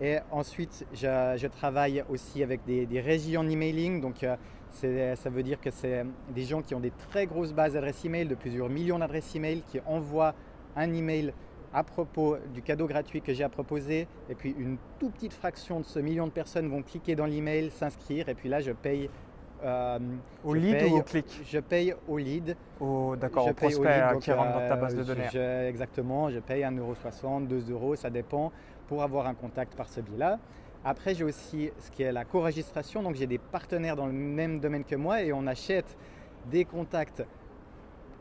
Et 0.00 0.18
ensuite, 0.30 0.86
je, 0.92 1.46
travaille 1.48 2.04
aussi 2.08 2.44
avec 2.44 2.64
des, 2.64 3.00
régies 3.00 3.36
en 3.36 3.48
emailing. 3.48 4.00
Donc 4.00 4.22
euh, 4.22 5.16
ça 5.16 5.30
veut 5.30 5.42
dire 5.42 5.60
que 5.60 5.72
c'est 5.72 6.04
des 6.32 6.42
gens 6.44 6.62
qui 6.62 6.76
ont 6.76 6.80
des 6.80 6.92
très 7.10 7.26
grosses 7.26 7.52
bases 7.52 7.72
d'adresses 7.72 8.04
email, 8.04 8.28
de 8.28 8.36
plusieurs 8.36 8.68
millions 8.68 9.00
d'adresses 9.00 9.34
email, 9.34 9.62
qui 9.66 9.80
envoient 9.84 10.34
un 10.76 10.92
email 10.92 11.32
à 11.76 11.82
propos 11.82 12.38
du 12.54 12.62
cadeau 12.62 12.86
gratuit 12.86 13.20
que 13.20 13.34
j'ai 13.34 13.44
à 13.44 13.50
proposer. 13.50 14.08
Et 14.30 14.34
puis 14.34 14.56
une 14.58 14.78
toute 14.98 15.12
petite 15.12 15.34
fraction 15.34 15.80
de 15.80 15.84
ce 15.84 15.98
million 15.98 16.26
de 16.26 16.32
personnes 16.32 16.68
vont 16.68 16.82
cliquer 16.82 17.14
dans 17.14 17.26
l'email, 17.26 17.70
s'inscrire. 17.70 18.30
Et 18.30 18.34
puis 18.34 18.48
là, 18.48 18.60
je 18.60 18.72
paye 18.72 19.10
euh, 19.62 19.98
au 20.42 20.54
lead 20.54 20.90
ou 20.90 20.96
au 20.96 21.02
clic 21.02 21.26
Je 21.44 21.58
paye 21.58 21.94
au 22.08 22.16
lead. 22.16 22.56
D'accord, 23.20 23.48
au 23.48 23.52
prospect 23.52 24.02
qui 24.22 24.32
rentre 24.32 24.52
dans 24.52 24.68
ta 24.68 24.74
euh, 24.74 24.76
base 24.76 24.94
de 24.96 25.02
données. 25.02 25.68
exactement, 25.68 26.30
je 26.30 26.38
paye 26.38 26.62
1,60€, 26.62 27.46
2 27.46 27.70
euros, 27.70 27.94
ça 27.94 28.08
dépend, 28.08 28.52
pour 28.88 29.02
avoir 29.02 29.26
un 29.26 29.34
contact 29.34 29.74
par 29.74 29.90
ce 29.90 30.00
biais-là. 30.00 30.38
Après, 30.82 31.14
j'ai 31.14 31.24
aussi 31.24 31.70
ce 31.78 31.90
qui 31.90 32.04
est 32.04 32.12
la 32.12 32.24
co-registration. 32.24 33.02
Donc, 33.02 33.16
j'ai 33.16 33.26
des 33.26 33.38
partenaires 33.38 33.96
dans 33.96 34.06
le 34.06 34.12
même 34.12 34.60
domaine 34.60 34.84
que 34.84 34.96
moi 34.96 35.22
et 35.22 35.32
on 35.34 35.46
achète 35.46 35.96
des 36.50 36.64
contacts 36.64 37.22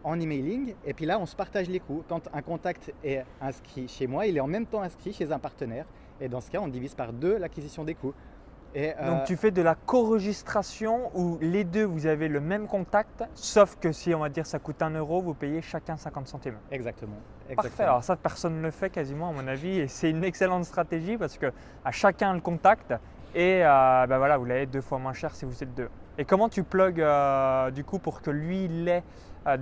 en 0.06 0.20
emailing. 0.20 0.76
Et 0.86 0.94
puis 0.94 1.06
là, 1.06 1.20
on 1.20 1.26
se 1.26 1.36
partage 1.36 1.68
les 1.68 1.80
coûts. 1.80 2.04
Quand 2.08 2.30
un 2.32 2.42
contact 2.42 2.94
est 3.04 3.26
inscrit 3.42 3.88
chez 3.88 4.08
moi, 4.08 4.28
il 4.28 4.38
est 4.38 4.42
en 4.42 4.48
même 4.48 4.66
temps 4.66 4.82
inscrit 4.82 5.12
chez 5.12 5.32
un 5.32 5.40
partenaire. 5.40 5.86
Et 6.22 6.30
dans 6.30 6.40
ce 6.40 6.50
cas, 6.50 6.60
on 6.62 6.68
divise 6.68 6.96
par 6.96 7.12
deux 7.12 7.38
l'acquisition 7.38 7.84
des 7.84 7.96
coûts. 7.96 8.14
Donc 8.76 8.94
euh, 9.00 9.24
tu 9.26 9.38
fais 9.38 9.52
de 9.52 9.62
la 9.62 9.74
co-registration 9.74 11.10
où 11.16 11.38
les 11.40 11.64
deux 11.64 11.86
vous 11.86 12.08
avez 12.08 12.28
le 12.28 12.42
même 12.42 12.68
contact, 12.68 13.24
sauf 13.34 13.78
que 13.78 13.94
si 13.94 14.14
on 14.14 14.20
va 14.20 14.28
dire 14.28 14.46
ça 14.46 14.60
coûte 14.60 14.82
1 14.82 14.90
euro, 14.90 15.22
vous 15.22 15.34
payez 15.34 15.62
chacun 15.62 15.96
50 15.96 16.28
centimes. 16.28 16.58
Exactement. 16.72 17.16
Parfait. 17.56 17.84
Alors 17.84 18.04
ça 18.04 18.18
personne 18.18 18.58
ne 18.58 18.62
le 18.62 18.72
fait 18.72 18.90
quasiment 18.90 19.30
à 19.30 19.32
mon 19.32 19.48
avis 19.48 19.80
et 19.80 19.88
c'est 19.88 20.10
une 20.10 20.26
excellente 20.26 20.66
stratégie 20.66 21.16
parce 21.18 21.38
que 21.38 21.54
à 21.86 21.92
chacun 21.92 22.34
le 22.34 22.42
contact 22.42 22.94
et 23.34 23.62
euh, 23.64 24.08
ben 24.08 24.18
voilà 24.18 24.38
vous 24.38 24.46
l'avez 24.46 24.66
deux 24.66 24.82
fois 24.82 25.00
moins 25.00 25.14
cher 25.14 25.34
si 25.34 25.46
vous 25.46 25.64
êtes 25.64 25.74
deux. 25.74 25.90
Et 26.18 26.26
comment 26.26 26.50
tu 26.50 26.64
plugs 26.64 27.00
euh, 27.00 27.72
du 27.72 27.86
coup 27.86 28.00
pour 28.00 28.22
que 28.22 28.30
lui 28.30 28.68
l'ait 28.68 29.04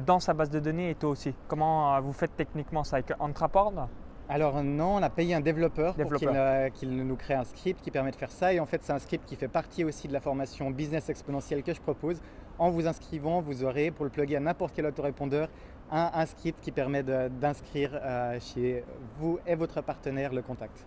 dans 0.06 0.20
sa 0.20 0.34
base 0.34 0.50
de 0.50 0.60
données 0.60 0.92
et 0.92 0.96
toi 0.96 1.10
aussi 1.10 1.34
Comment 1.48 2.00
vous 2.02 2.14
faites 2.14 2.36
techniquement 2.36 2.84
ça 2.84 2.98
avec 2.98 3.12
Entrapord 3.20 3.88
alors 4.30 4.64
non, 4.64 4.96
on 4.96 5.04
a 5.04 5.10
payé 5.10 5.36
un 5.36 5.42
développeur, 5.42 5.96
pour 5.96 6.12
euh, 6.24 6.70
qu'il 6.70 6.96
nous 6.96 7.16
crée 7.16 7.34
un 7.34 7.44
script 7.44 7.82
qui 7.82 7.92
permet 7.92 8.12
de 8.12 8.16
faire 8.16 8.32
ça. 8.32 8.54
Et 8.54 8.60
en 8.60 8.66
fait, 8.66 8.82
c'est 8.82 8.94
un 8.94 9.00
script 9.00 9.26
qui 9.26 9.36
fait 9.36 9.50
partie 9.50 9.84
aussi 9.84 10.08
de 10.08 10.14
la 10.14 10.22
formation 10.22 10.72
business 10.72 11.10
exponentielle 11.10 11.62
que 11.62 11.74
je 11.74 11.82
propose. 11.82 12.22
En 12.58 12.70
vous 12.70 12.88
inscrivant, 12.88 13.42
vous 13.42 13.64
aurez, 13.64 13.92
pour 13.92 14.06
le 14.06 14.12
plugger 14.12 14.38
à 14.38 14.40
n'importe 14.40 14.74
quel 14.76 14.86
autorépondeur, 14.86 15.50
un, 15.92 16.10
un 16.14 16.26
script 16.26 16.62
qui 16.62 16.72
permet 16.72 17.04
d'inscrire 17.04 17.92
euh, 18.02 18.40
chez 18.40 18.86
vous 19.20 19.40
et 19.46 19.56
votre 19.56 19.82
partenaire 19.82 20.34
le 20.34 20.42
contact. 20.42 20.86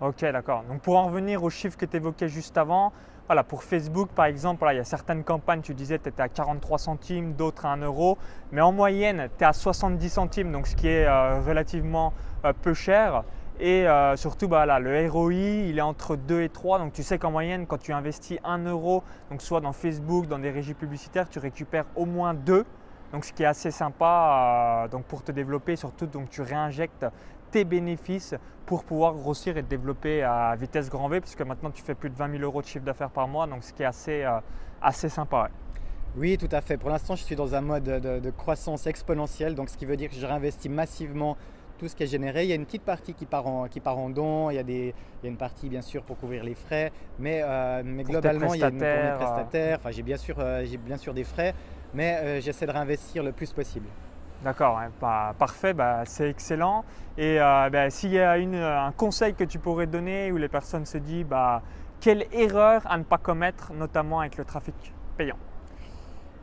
Ok, 0.00 0.20
d'accord. 0.20 0.62
Donc 0.68 0.80
pour 0.80 0.96
en 0.96 1.06
revenir 1.06 1.42
aux 1.42 1.50
chiffres 1.50 1.76
que 1.76 1.86
tu 1.86 1.96
évoquais 1.96 2.28
juste 2.28 2.56
avant, 2.56 2.92
voilà, 3.28 3.44
pour 3.44 3.62
Facebook 3.62 4.08
par 4.14 4.24
exemple, 4.24 4.66
il 4.70 4.76
y 4.76 4.80
a 4.80 4.84
certaines 4.84 5.22
campagnes, 5.22 5.60
tu 5.60 5.74
disais 5.74 5.98
tu 5.98 6.08
étais 6.08 6.22
à 6.22 6.28
43 6.28 6.78
centimes, 6.78 7.34
d'autres 7.34 7.66
à 7.66 7.72
1 7.72 7.82
euro, 7.82 8.16
mais 8.52 8.62
en 8.62 8.72
moyenne 8.72 9.28
tu 9.36 9.44
es 9.44 9.46
à 9.46 9.52
70 9.52 10.08
centimes, 10.08 10.50
donc 10.50 10.66
ce 10.66 10.74
qui 10.74 10.88
est 10.88 11.04
euh, 11.06 11.40
relativement 11.42 12.14
euh, 12.46 12.54
peu 12.54 12.72
cher. 12.72 13.24
Et 13.60 13.86
euh, 13.88 14.14
surtout, 14.14 14.46
bah, 14.46 14.66
là, 14.66 14.78
le 14.78 15.10
ROI, 15.10 15.32
il 15.32 15.78
est 15.78 15.82
entre 15.82 16.14
2 16.14 16.42
et 16.42 16.48
3. 16.48 16.78
Donc 16.78 16.92
tu 16.92 17.02
sais 17.02 17.18
qu'en 17.18 17.32
moyenne, 17.32 17.66
quand 17.66 17.76
tu 17.78 17.92
investis 17.92 18.38
1 18.44 18.64
euro, 18.66 19.02
donc 19.30 19.42
soit 19.42 19.60
dans 19.60 19.72
Facebook, 19.72 20.28
dans 20.28 20.38
des 20.38 20.50
régies 20.50 20.74
publicitaires, 20.74 21.28
tu 21.28 21.40
récupères 21.40 21.86
au 21.96 22.06
moins 22.06 22.34
2. 22.34 22.64
Donc 23.12 23.24
ce 23.24 23.32
qui 23.32 23.42
est 23.42 23.46
assez 23.46 23.70
sympa 23.70 24.86
donc 24.90 25.04
pour 25.04 25.22
te 25.22 25.32
développer, 25.32 25.76
surtout 25.76 26.06
donc 26.06 26.28
tu 26.28 26.42
réinjectes 26.42 27.06
tes 27.50 27.64
bénéfices 27.64 28.34
pour 28.68 28.84
pouvoir 28.84 29.14
grossir 29.14 29.56
et 29.56 29.62
te 29.62 29.68
développer 29.68 30.22
à 30.22 30.54
vitesse 30.54 30.90
grand 30.90 31.08
V, 31.08 31.22
puisque 31.22 31.40
maintenant 31.40 31.70
tu 31.70 31.82
fais 31.82 31.94
plus 31.94 32.10
de 32.10 32.14
20 32.14 32.32
000 32.32 32.42
euros 32.42 32.60
de 32.60 32.66
chiffre 32.66 32.84
d'affaires 32.84 33.08
par 33.08 33.26
mois, 33.26 33.46
donc 33.46 33.64
ce 33.64 33.72
qui 33.72 33.82
est 33.82 33.86
assez, 33.86 34.24
euh, 34.24 34.40
assez 34.82 35.08
sympa. 35.08 35.48
Oui, 36.18 36.36
tout 36.36 36.48
à 36.52 36.60
fait. 36.60 36.76
Pour 36.76 36.90
l'instant, 36.90 37.16
je 37.16 37.24
suis 37.24 37.34
dans 37.34 37.54
un 37.54 37.62
mode 37.62 37.84
de, 37.84 38.30
croissance 38.30 38.86
exponentielle, 38.86 39.54
donc 39.54 39.70
ce 39.70 39.78
qui 39.78 39.86
veut 39.86 39.96
dire 39.96 40.10
que 40.10 40.16
je 40.16 40.26
réinvestis 40.26 40.68
massivement 40.68 41.38
tout 41.78 41.88
ce 41.88 41.96
qui 41.96 42.02
est 42.02 42.08
généré. 42.08 42.42
Il 42.42 42.50
y 42.50 42.52
a 42.52 42.56
une 42.56 42.66
petite 42.66 42.82
partie 42.82 43.14
qui 43.14 43.24
part 43.24 43.46
en, 43.46 43.68
qui 43.68 43.80
part 43.80 43.96
en 43.96 44.10
don, 44.10 44.50
il 44.50 44.56
y, 44.56 44.58
a 44.58 44.62
des, 44.62 44.94
il 45.22 45.24
y 45.24 45.28
a 45.28 45.30
une 45.30 45.38
partie 45.38 45.70
bien 45.70 45.80
sûr 45.80 46.02
pour 46.02 46.18
couvrir 46.18 46.44
les 46.44 46.54
frais, 46.54 46.92
mais, 47.18 47.40
euh, 47.42 47.82
mais 47.84 48.02
globalement, 48.02 48.52
il 48.52 48.60
y 48.60 48.64
a 48.64 48.68
une, 48.68 48.78
pour 48.78 48.86
mes 48.86 49.16
prestataires. 49.16 49.78
Enfin, 49.78 49.92
j'ai 49.92 50.02
bien, 50.02 50.18
sûr, 50.18 50.36
euh, 50.40 50.64
j'ai 50.66 50.76
bien 50.76 50.98
sûr 50.98 51.14
des 51.14 51.24
frais, 51.24 51.54
mais 51.94 52.42
j'essaie 52.42 52.66
de 52.66 52.72
réinvestir 52.72 53.22
le 53.22 53.32
plus 53.32 53.52
possible. 53.52 53.86
D'accord, 54.44 54.80
parfait, 55.36 55.74
bah, 55.74 56.02
c'est 56.04 56.30
excellent. 56.30 56.84
Et 57.16 57.40
euh, 57.40 57.68
bah, 57.70 57.90
s'il 57.90 58.12
y 58.12 58.20
a 58.20 58.32
un 58.32 58.92
conseil 58.92 59.34
que 59.34 59.42
tu 59.42 59.58
pourrais 59.58 59.88
donner 59.88 60.30
où 60.30 60.36
les 60.36 60.48
personnes 60.48 60.86
se 60.86 60.98
disent 60.98 61.26
bah, 61.26 61.62
quelle 62.00 62.24
erreur 62.32 62.82
à 62.86 62.96
ne 62.98 63.02
pas 63.02 63.18
commettre, 63.18 63.72
notamment 63.72 64.20
avec 64.20 64.36
le 64.36 64.44
trafic 64.44 64.74
payant? 65.16 65.36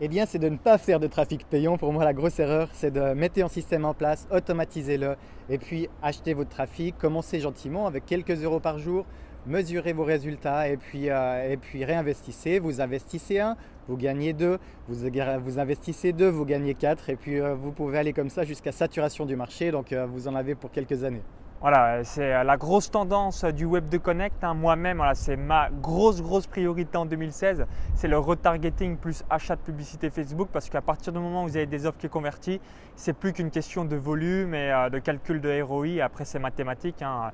Eh 0.01 0.09
bien, 0.09 0.25
c'est 0.25 0.39
de 0.39 0.49
ne 0.49 0.57
pas 0.57 0.77
faire 0.77 0.99
de 0.99 1.07
trafic 1.07 1.47
payant. 1.49 1.77
Pour 1.77 1.93
moi, 1.93 2.03
la 2.03 2.11
grosse 2.11 2.37
erreur, 2.39 2.67
c'est 2.73 2.91
de 2.91 3.13
mettre 3.13 3.41
un 3.41 3.47
système 3.47 3.85
en 3.85 3.93
place, 3.93 4.27
automatisez-le 4.29 5.15
et 5.47 5.57
puis 5.57 5.87
achetez 6.01 6.33
votre 6.33 6.49
trafic. 6.49 6.97
Commencez 6.97 7.39
gentiment 7.39 7.87
avec 7.87 8.05
quelques 8.05 8.43
euros 8.43 8.59
par 8.59 8.77
jour 8.77 9.05
mesurez 9.45 9.93
vos 9.93 10.03
résultats 10.03 10.67
et 10.67 10.77
puis, 10.77 11.09
euh, 11.09 11.51
et 11.51 11.57
puis 11.57 11.83
réinvestissez. 11.85 12.59
Vous 12.59 12.81
investissez 12.81 13.39
un, 13.39 13.55
vous 13.87 13.97
gagnez 13.97 14.33
deux, 14.33 14.57
vous, 14.87 15.07
vous 15.39 15.59
investissez 15.59 16.13
deux, 16.13 16.29
vous 16.29 16.45
gagnez 16.45 16.73
quatre 16.73 17.09
et 17.09 17.15
puis 17.15 17.39
euh, 17.39 17.55
vous 17.55 17.71
pouvez 17.71 17.97
aller 17.97 18.13
comme 18.13 18.29
ça 18.29 18.43
jusqu'à 18.43 18.71
saturation 18.71 19.25
du 19.25 19.35
marché. 19.35 19.71
Donc 19.71 19.91
euh, 19.93 20.05
vous 20.05 20.27
en 20.27 20.35
avez 20.35 20.55
pour 20.55 20.71
quelques 20.71 21.03
années. 21.03 21.23
Voilà, 21.61 22.03
c'est 22.03 22.43
la 22.43 22.57
grosse 22.57 22.91
tendance 22.91 23.43
du 23.43 23.65
Web 23.65 23.89
de 23.89 23.97
Connect. 23.97 24.43
Hein. 24.43 24.53
Moi-même, 24.53 24.97
voilà, 24.97 25.15
c'est 25.15 25.37
ma 25.37 25.69
grosse, 25.71 26.21
grosse 26.21 26.45
priorité 26.45 26.95
en 26.97 27.05
2016. 27.05 27.65
C'est 27.95 28.07
le 28.07 28.19
retargeting 28.19 28.97
plus 28.97 29.23
achat 29.31 29.55
de 29.55 29.61
publicité 29.61 30.11
Facebook 30.11 30.49
parce 30.51 30.69
qu'à 30.69 30.81
partir 30.81 31.11
du 31.11 31.17
moment 31.17 31.43
où 31.43 31.47
vous 31.47 31.57
avez 31.57 31.65
des 31.65 31.87
offres 31.87 31.97
qui 31.97 32.09
convertissent, 32.09 32.59
c'est 32.95 33.13
plus 33.13 33.33
qu'une 33.33 33.49
question 33.49 33.83
de 33.83 33.95
volume 33.95 34.53
et 34.53 34.89
de 34.91 34.99
calcul 34.99 35.41
de 35.41 35.59
ROI. 35.59 36.03
Après, 36.03 36.25
c'est 36.25 36.39
mathématique. 36.39 37.01
Hein 37.01 37.31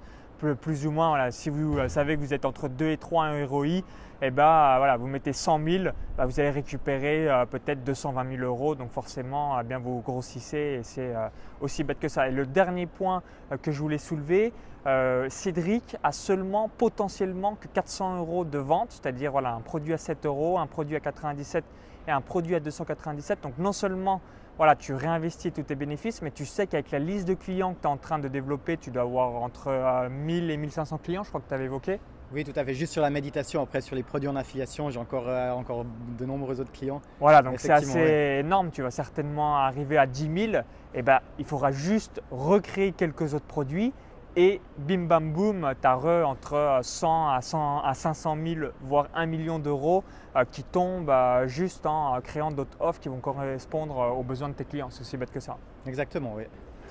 plus 0.55 0.85
ou 0.85 0.91
moins, 0.91 1.31
si 1.31 1.49
vous 1.49 1.77
euh, 1.77 1.87
savez 1.87 2.15
que 2.15 2.21
vous 2.21 2.33
êtes 2.33 2.45
entre 2.45 2.67
2 2.67 2.89
et 2.89 2.97
3 2.97 3.25
en 3.25 3.45
ROI, 3.47 3.67
et 3.67 3.83
euh, 4.23 4.29
voilà, 4.29 4.97
vous 4.97 5.07
mettez 5.07 5.33
100 5.33 5.63
000, 5.63 5.83
bah, 6.17 6.25
vous 6.25 6.39
allez 6.39 6.51
récupérer 6.51 7.27
euh, 7.29 7.45
peut-être 7.45 7.83
220 7.83 8.37
000 8.37 8.43
euros. 8.43 8.75
Donc 8.75 8.91
forcément, 8.91 9.63
bien 9.63 9.79
vous 9.79 10.01
grossissez 10.01 10.79
et 10.79 10.83
c'est 10.83 11.13
aussi 11.59 11.83
bête 11.83 11.99
que 11.99 12.07
ça. 12.07 12.27
Et 12.27 12.31
le 12.31 12.45
dernier 12.45 12.85
point 12.85 13.23
que 13.61 13.71
je 13.71 13.79
voulais 13.79 13.97
soulever, 13.97 14.53
Cédric 15.29 15.97
a 16.03 16.11
seulement 16.11 16.69
potentiellement 16.77 17.55
que 17.55 17.67
400 17.67 18.17
euros 18.17 18.45
de 18.45 18.59
vente, 18.59 18.91
c'est-à-dire 18.91 19.31
voilà, 19.31 19.53
un 19.53 19.61
produit 19.61 19.93
à 19.93 19.97
7 19.97 20.25
euros, 20.25 20.59
un 20.59 20.67
produit 20.67 20.95
à 20.95 20.99
97 20.99 21.63
et 22.07 22.11
un 22.11 22.21
produit 22.21 22.55
à 22.55 22.59
297. 22.59 23.39
Donc 23.41 23.57
non 23.57 23.73
seulement 23.73 24.21
voilà, 24.57 24.75
tu 24.75 24.93
réinvestis 24.93 25.51
tous 25.51 25.63
tes 25.63 25.75
bénéfices, 25.75 26.21
mais 26.21 26.31
tu 26.31 26.45
sais 26.45 26.67
qu'avec 26.67 26.91
la 26.91 26.99
liste 26.99 27.27
de 27.27 27.33
clients 27.33 27.73
que 27.73 27.81
tu 27.81 27.87
es 27.87 27.91
en 27.91 27.97
train 27.97 28.19
de 28.19 28.27
développer, 28.27 28.77
tu 28.77 28.91
dois 28.91 29.03
avoir 29.03 29.41
entre 29.41 30.07
1000 30.09 30.43
euh, 30.43 30.53
et 30.53 30.57
1500 30.57 30.99
clients, 30.99 31.23
je 31.23 31.29
crois 31.29 31.41
que 31.41 31.47
tu 31.47 31.53
avais 31.53 31.65
évoqué. 31.65 31.99
Oui, 32.33 32.45
tout 32.45 32.53
à 32.55 32.63
fait. 32.63 32.73
Juste 32.73 32.93
sur 32.93 33.01
la 33.01 33.09
méditation, 33.09 33.61
après 33.61 33.81
sur 33.81 33.95
les 33.95 34.03
produits 34.03 34.29
en 34.29 34.35
affiliation, 34.35 34.89
j'ai 34.89 34.99
encore, 34.99 35.27
euh, 35.27 35.51
encore 35.51 35.85
de 36.17 36.25
nombreux 36.25 36.61
autres 36.61 36.71
clients. 36.71 37.01
Voilà, 37.19 37.41
donc 37.41 37.59
c'est 37.59 37.71
assez 37.71 38.39
énorme. 38.39 38.71
Tu 38.71 38.81
vas 38.81 38.91
certainement 38.91 39.57
arriver 39.57 39.97
à 39.97 40.05
10 40.05 40.51
000. 40.51 40.63
Et 40.93 41.01
ben, 41.01 41.19
il 41.39 41.45
faudra 41.45 41.71
juste 41.71 42.21
recréer 42.31 42.93
quelques 42.93 43.33
autres 43.33 43.45
produits 43.45 43.93
et 44.35 44.61
bim 44.77 45.07
bam 45.07 45.31
boum, 45.31 45.73
tu 45.81 45.87
as 45.87 45.95
re 45.95 46.25
entre 46.25 46.79
100 46.81 47.29
à, 47.29 47.41
100 47.41 47.81
à 47.81 47.93
500 47.93 48.37
000, 48.45 48.71
voire 48.81 49.07
1 49.13 49.25
million 49.25 49.59
d'euros 49.59 50.03
euh, 50.35 50.43
qui 50.49 50.63
tombent 50.63 51.09
euh, 51.09 51.47
juste 51.47 51.85
en 51.85 52.19
créant 52.21 52.51
d'autres 52.51 52.77
offres 52.79 52.99
qui 52.99 53.09
vont 53.09 53.19
correspondre 53.19 54.15
aux 54.17 54.23
besoins 54.23 54.49
de 54.49 54.53
tes 54.53 54.65
clients. 54.65 54.89
C'est 54.89 55.01
aussi 55.01 55.17
bête 55.17 55.31
que 55.31 55.39
ça. 55.39 55.57
Exactement, 55.85 56.33
oui. 56.35 56.43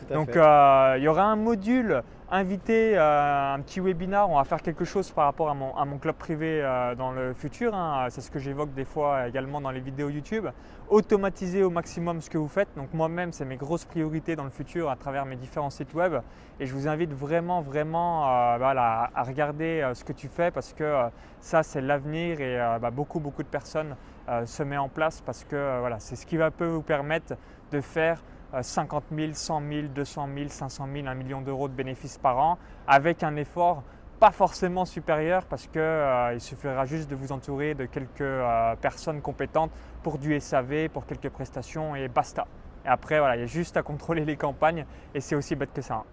Donc 0.09 0.35
euh, 0.37 0.95
il 0.97 1.05
y 1.05 1.09
aura 1.09 1.25
un 1.25 1.37
module 1.37 2.03
invité, 2.31 2.97
euh, 2.97 3.55
un 3.55 3.61
petit 3.61 3.81
webinar. 3.81 4.31
On 4.31 4.37
va 4.37 4.45
faire 4.45 4.63
quelque 4.63 4.85
chose 4.85 5.11
par 5.11 5.25
rapport 5.25 5.51
à 5.51 5.55
mon, 5.55 5.99
club 5.99 6.15
privé 6.15 6.63
euh, 6.63 6.95
dans 6.95 7.11
le 7.11 7.35
futur. 7.35 7.75
Hein. 7.75 8.07
C'est 8.11 8.21
ce 8.21 8.31
que 8.31 8.39
j'évoque 8.39 8.73
des 8.73 8.85
fois 8.85 9.27
également 9.29 9.61
dans 9.61 9.71
les 9.71 9.81
vidéos 9.81 10.09
YouTube. 10.09 10.47
Automatiser 10.89 11.63
au 11.63 11.71
maximum 11.71 12.21
ce 12.21 12.31
que 12.31 12.39
vous 12.39 12.49
faites. 12.49 12.69
Donc 12.77 12.95
moi-même, 12.95 13.33
c'est 13.33 13.45
mes 13.45 13.57
grosses 13.57 13.85
priorités 13.85 14.37
dans 14.37 14.45
le 14.45 14.51
futur 14.51 14.91
à 14.91 14.97
travers 14.97 15.27
mes 15.27 15.37
différents 15.37 15.71
sites 15.71 15.95
web. 15.95 16.15
Et 16.61 16.67
je 16.67 16.75
vous 16.75 16.87
invite 16.87 17.13
vraiment, 17.13 17.63
vraiment 17.63 18.25
à 18.25 19.23
regarder 19.27 19.91
ce 19.95 20.05
que 20.05 20.13
tu 20.13 20.29
fais 20.29 20.51
parce 20.51 20.73
que 20.73 21.09
ça, 21.41 21.63
c'est 21.63 21.81
l'avenir 21.81 22.41
et 22.41 22.59
bah, 22.81 22.91
beaucoup, 22.91 23.19
beaucoup 23.19 23.43
de 23.43 23.49
personnes 23.49 23.97
se 24.45 24.63
mettent 24.63 24.79
en 24.79 24.89
place 24.89 25.23
parce 25.23 25.45
que 25.45 25.79
voilà, 25.81 25.99
c'est 26.01 26.17
ce 26.17 26.27
qui 26.27 26.37
va 26.37 26.51
peut 26.51 26.67
vous 26.67 26.83
permettre 26.83 27.35
de 27.73 27.81
faire 27.81 28.23
50 28.61 29.05
000, 29.15 29.33
100 29.33 29.63
000, 29.69 29.83
200 29.95 30.29
000, 30.35 30.49
500 30.49 30.89
000, 30.93 31.07
1 31.07 31.15
million 31.15 31.41
d'euros 31.41 31.69
de 31.69 31.75
bénéfices 31.75 32.19
par 32.19 32.39
an 32.39 32.59
avec 32.87 33.23
un 33.23 33.37
effort 33.37 33.83
pas 34.21 34.31
forcément 34.31 34.85
supérieur 34.85 35.47
parce 35.47 35.67
qu'il 35.67 35.81
euh, 35.81 36.39
suffira 36.39 36.85
juste 36.85 37.09
de 37.09 37.17
vous 37.17 37.33
entourer 37.33 37.75
de 37.75 37.87
quelques 37.87 38.21
euh, 38.21 38.77
personnes 38.77 39.23
compétentes 39.23 39.71
pour 40.03 40.19
du 40.19 40.39
SAV, 40.39 40.91
pour 40.91 41.07
quelques 41.07 41.31
prestations 41.31 41.97
et 41.97 42.07
basta. 42.09 42.47
Et 42.85 42.89
après, 42.89 43.19
voilà, 43.19 43.37
il 43.37 43.41
y 43.41 43.45
a 43.45 43.47
juste 43.47 43.79
à 43.79 43.83
contrôler 43.83 44.27
les 44.27 44.37
campagnes 44.37 44.85
et 45.15 45.21
c'est 45.21 45.35
aussi 45.35 45.55
bête 45.57 45.73
que 45.73 45.81
ça. 45.81 46.05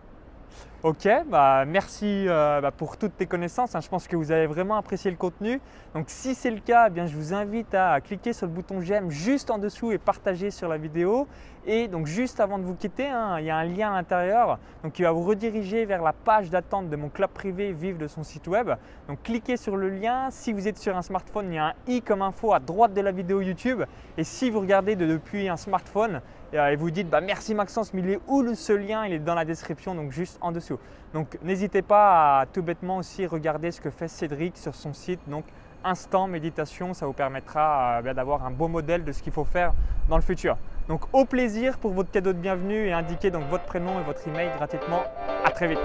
Ok, 0.84 1.10
bah 1.28 1.66
merci 1.66 2.26
euh, 2.28 2.62
bah, 2.62 2.70
pour 2.70 2.98
toutes 2.98 3.18
tes 3.18 3.26
connaissances. 3.26 3.74
Hein. 3.74 3.82
Je 3.82 3.90
pense 3.90 4.08
que 4.08 4.16
vous 4.16 4.32
avez 4.32 4.46
vraiment 4.46 4.76
apprécié 4.76 5.10
le 5.10 5.18
contenu. 5.18 5.60
Donc 5.96 6.06
si 6.08 6.36
c'est 6.36 6.52
le 6.52 6.60
cas, 6.60 6.86
eh 6.88 6.92
bien, 6.92 7.08
je 7.08 7.16
vous 7.16 7.34
invite 7.34 7.74
à 7.74 8.00
cliquer 8.00 8.32
sur 8.32 8.46
le 8.46 8.52
bouton 8.52 8.80
j'aime 8.80 9.10
juste 9.10 9.50
en 9.50 9.58
dessous 9.58 9.92
et 9.92 9.98
partager 9.98 10.52
sur 10.52 10.70
la 10.70 10.78
vidéo. 10.78 11.28
Et 11.66 11.88
donc 11.88 12.06
juste 12.06 12.40
avant 12.40 12.60
de 12.60 12.64
vous 12.64 12.76
quitter, 12.76 13.08
hein, 13.08 13.40
il 13.40 13.46
y 13.46 13.50
a 13.50 13.58
un 13.58 13.66
lien 13.66 13.92
à 13.92 13.96
l'intérieur 13.98 14.60
donc 14.84 14.94
qui 14.94 15.02
va 15.02 15.12
vous 15.12 15.24
rediriger 15.24 15.84
vers 15.86 16.02
la 16.02 16.14
page 16.14 16.50
d'attente 16.50 16.90
de 16.90 16.96
mon 16.96 17.10
club 17.10 17.32
privé 17.32 17.74
Vive 17.74 17.98
de 17.98 18.08
son 18.08 18.24
site 18.24 18.48
web. 18.48 18.70
Donc 19.10 19.24
cliquez 19.24 19.58
sur 19.58 19.76
le 19.76 19.90
lien. 19.90 20.30
Si 20.30 20.54
vous 20.54 20.68
êtes 20.68 20.78
sur 20.78 20.96
un 20.96 21.02
smartphone, 21.02 21.48
il 21.52 21.56
y 21.56 21.58
a 21.58 21.66
un 21.70 21.74
i 21.88 22.04
comme 22.04 22.22
info 22.22 22.54
à 22.54 22.60
droite 22.60 22.94
de 22.94 23.02
la 23.02 23.12
vidéo 23.12 23.42
YouTube. 23.42 23.82
Et 24.18 24.24
si 24.24 24.52
vous 24.52 24.60
regardez 24.60 24.96
depuis 24.96 25.50
un 25.50 25.58
smartphone, 25.58 26.22
et 26.54 26.76
vous 26.76 26.92
dites 26.92 27.10
bah, 27.10 27.22
merci 27.22 27.54
Maxence, 27.54 27.94
mais 27.94 28.02
il 28.02 28.10
est 28.12 28.20
où 28.28 28.56
ce 28.56 28.74
lien? 28.74 29.06
Il 29.06 29.14
est 29.14 29.20
dans 29.20 29.36
la 29.36 29.46
description, 29.46 29.96
donc 29.96 30.12
juste 30.12 30.38
en 30.42 30.52
dessous. 30.52 30.80
Donc 31.14 31.38
n'hésitez 31.44 31.82
pas 31.82 32.42
à 32.42 32.46
tout 32.46 32.62
bêtement 32.62 32.98
aussi 32.98 33.26
regarder 33.26 33.72
ce 33.72 33.82
que 33.82 33.90
fait 33.90 34.08
Cédric 34.08 34.58
sur 34.58 34.76
son 34.76 34.94
site. 34.94 35.20
Donc 35.28 35.46
Instant 35.84 36.28
Méditation, 36.28 36.94
ça 36.94 37.06
vous 37.06 37.14
permettra 37.14 38.02
euh, 38.04 38.14
d'avoir 38.14 38.46
un 38.46 38.52
beau 38.52 38.68
modèle 38.68 39.04
de 39.04 39.12
ce 39.12 39.22
qu'il 39.22 39.32
faut 39.32 39.46
faire 39.46 39.74
dans 40.10 40.18
le 40.18 40.22
futur. 40.22 40.58
Donc 40.88 41.02
au 41.14 41.26
plaisir 41.26 41.78
pour 41.78 41.92
votre 41.92 42.12
cadeau 42.12 42.34
de 42.34 42.40
bienvenue 42.40 42.88
et 42.88 42.94
indiquez 42.94 43.30
donc 43.30 43.44
votre 43.50 43.66
prénom 43.66 44.00
et 44.00 44.04
votre 44.04 44.28
email 44.28 44.50
gratuitement. 44.58 45.04
À 45.46 45.52
très 45.52 45.68
vite. 45.68 45.80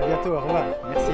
À 0.00 0.06
bientôt, 0.06 0.34
au 0.34 0.40
revoir. 0.40 0.64
Merci. 0.90 1.12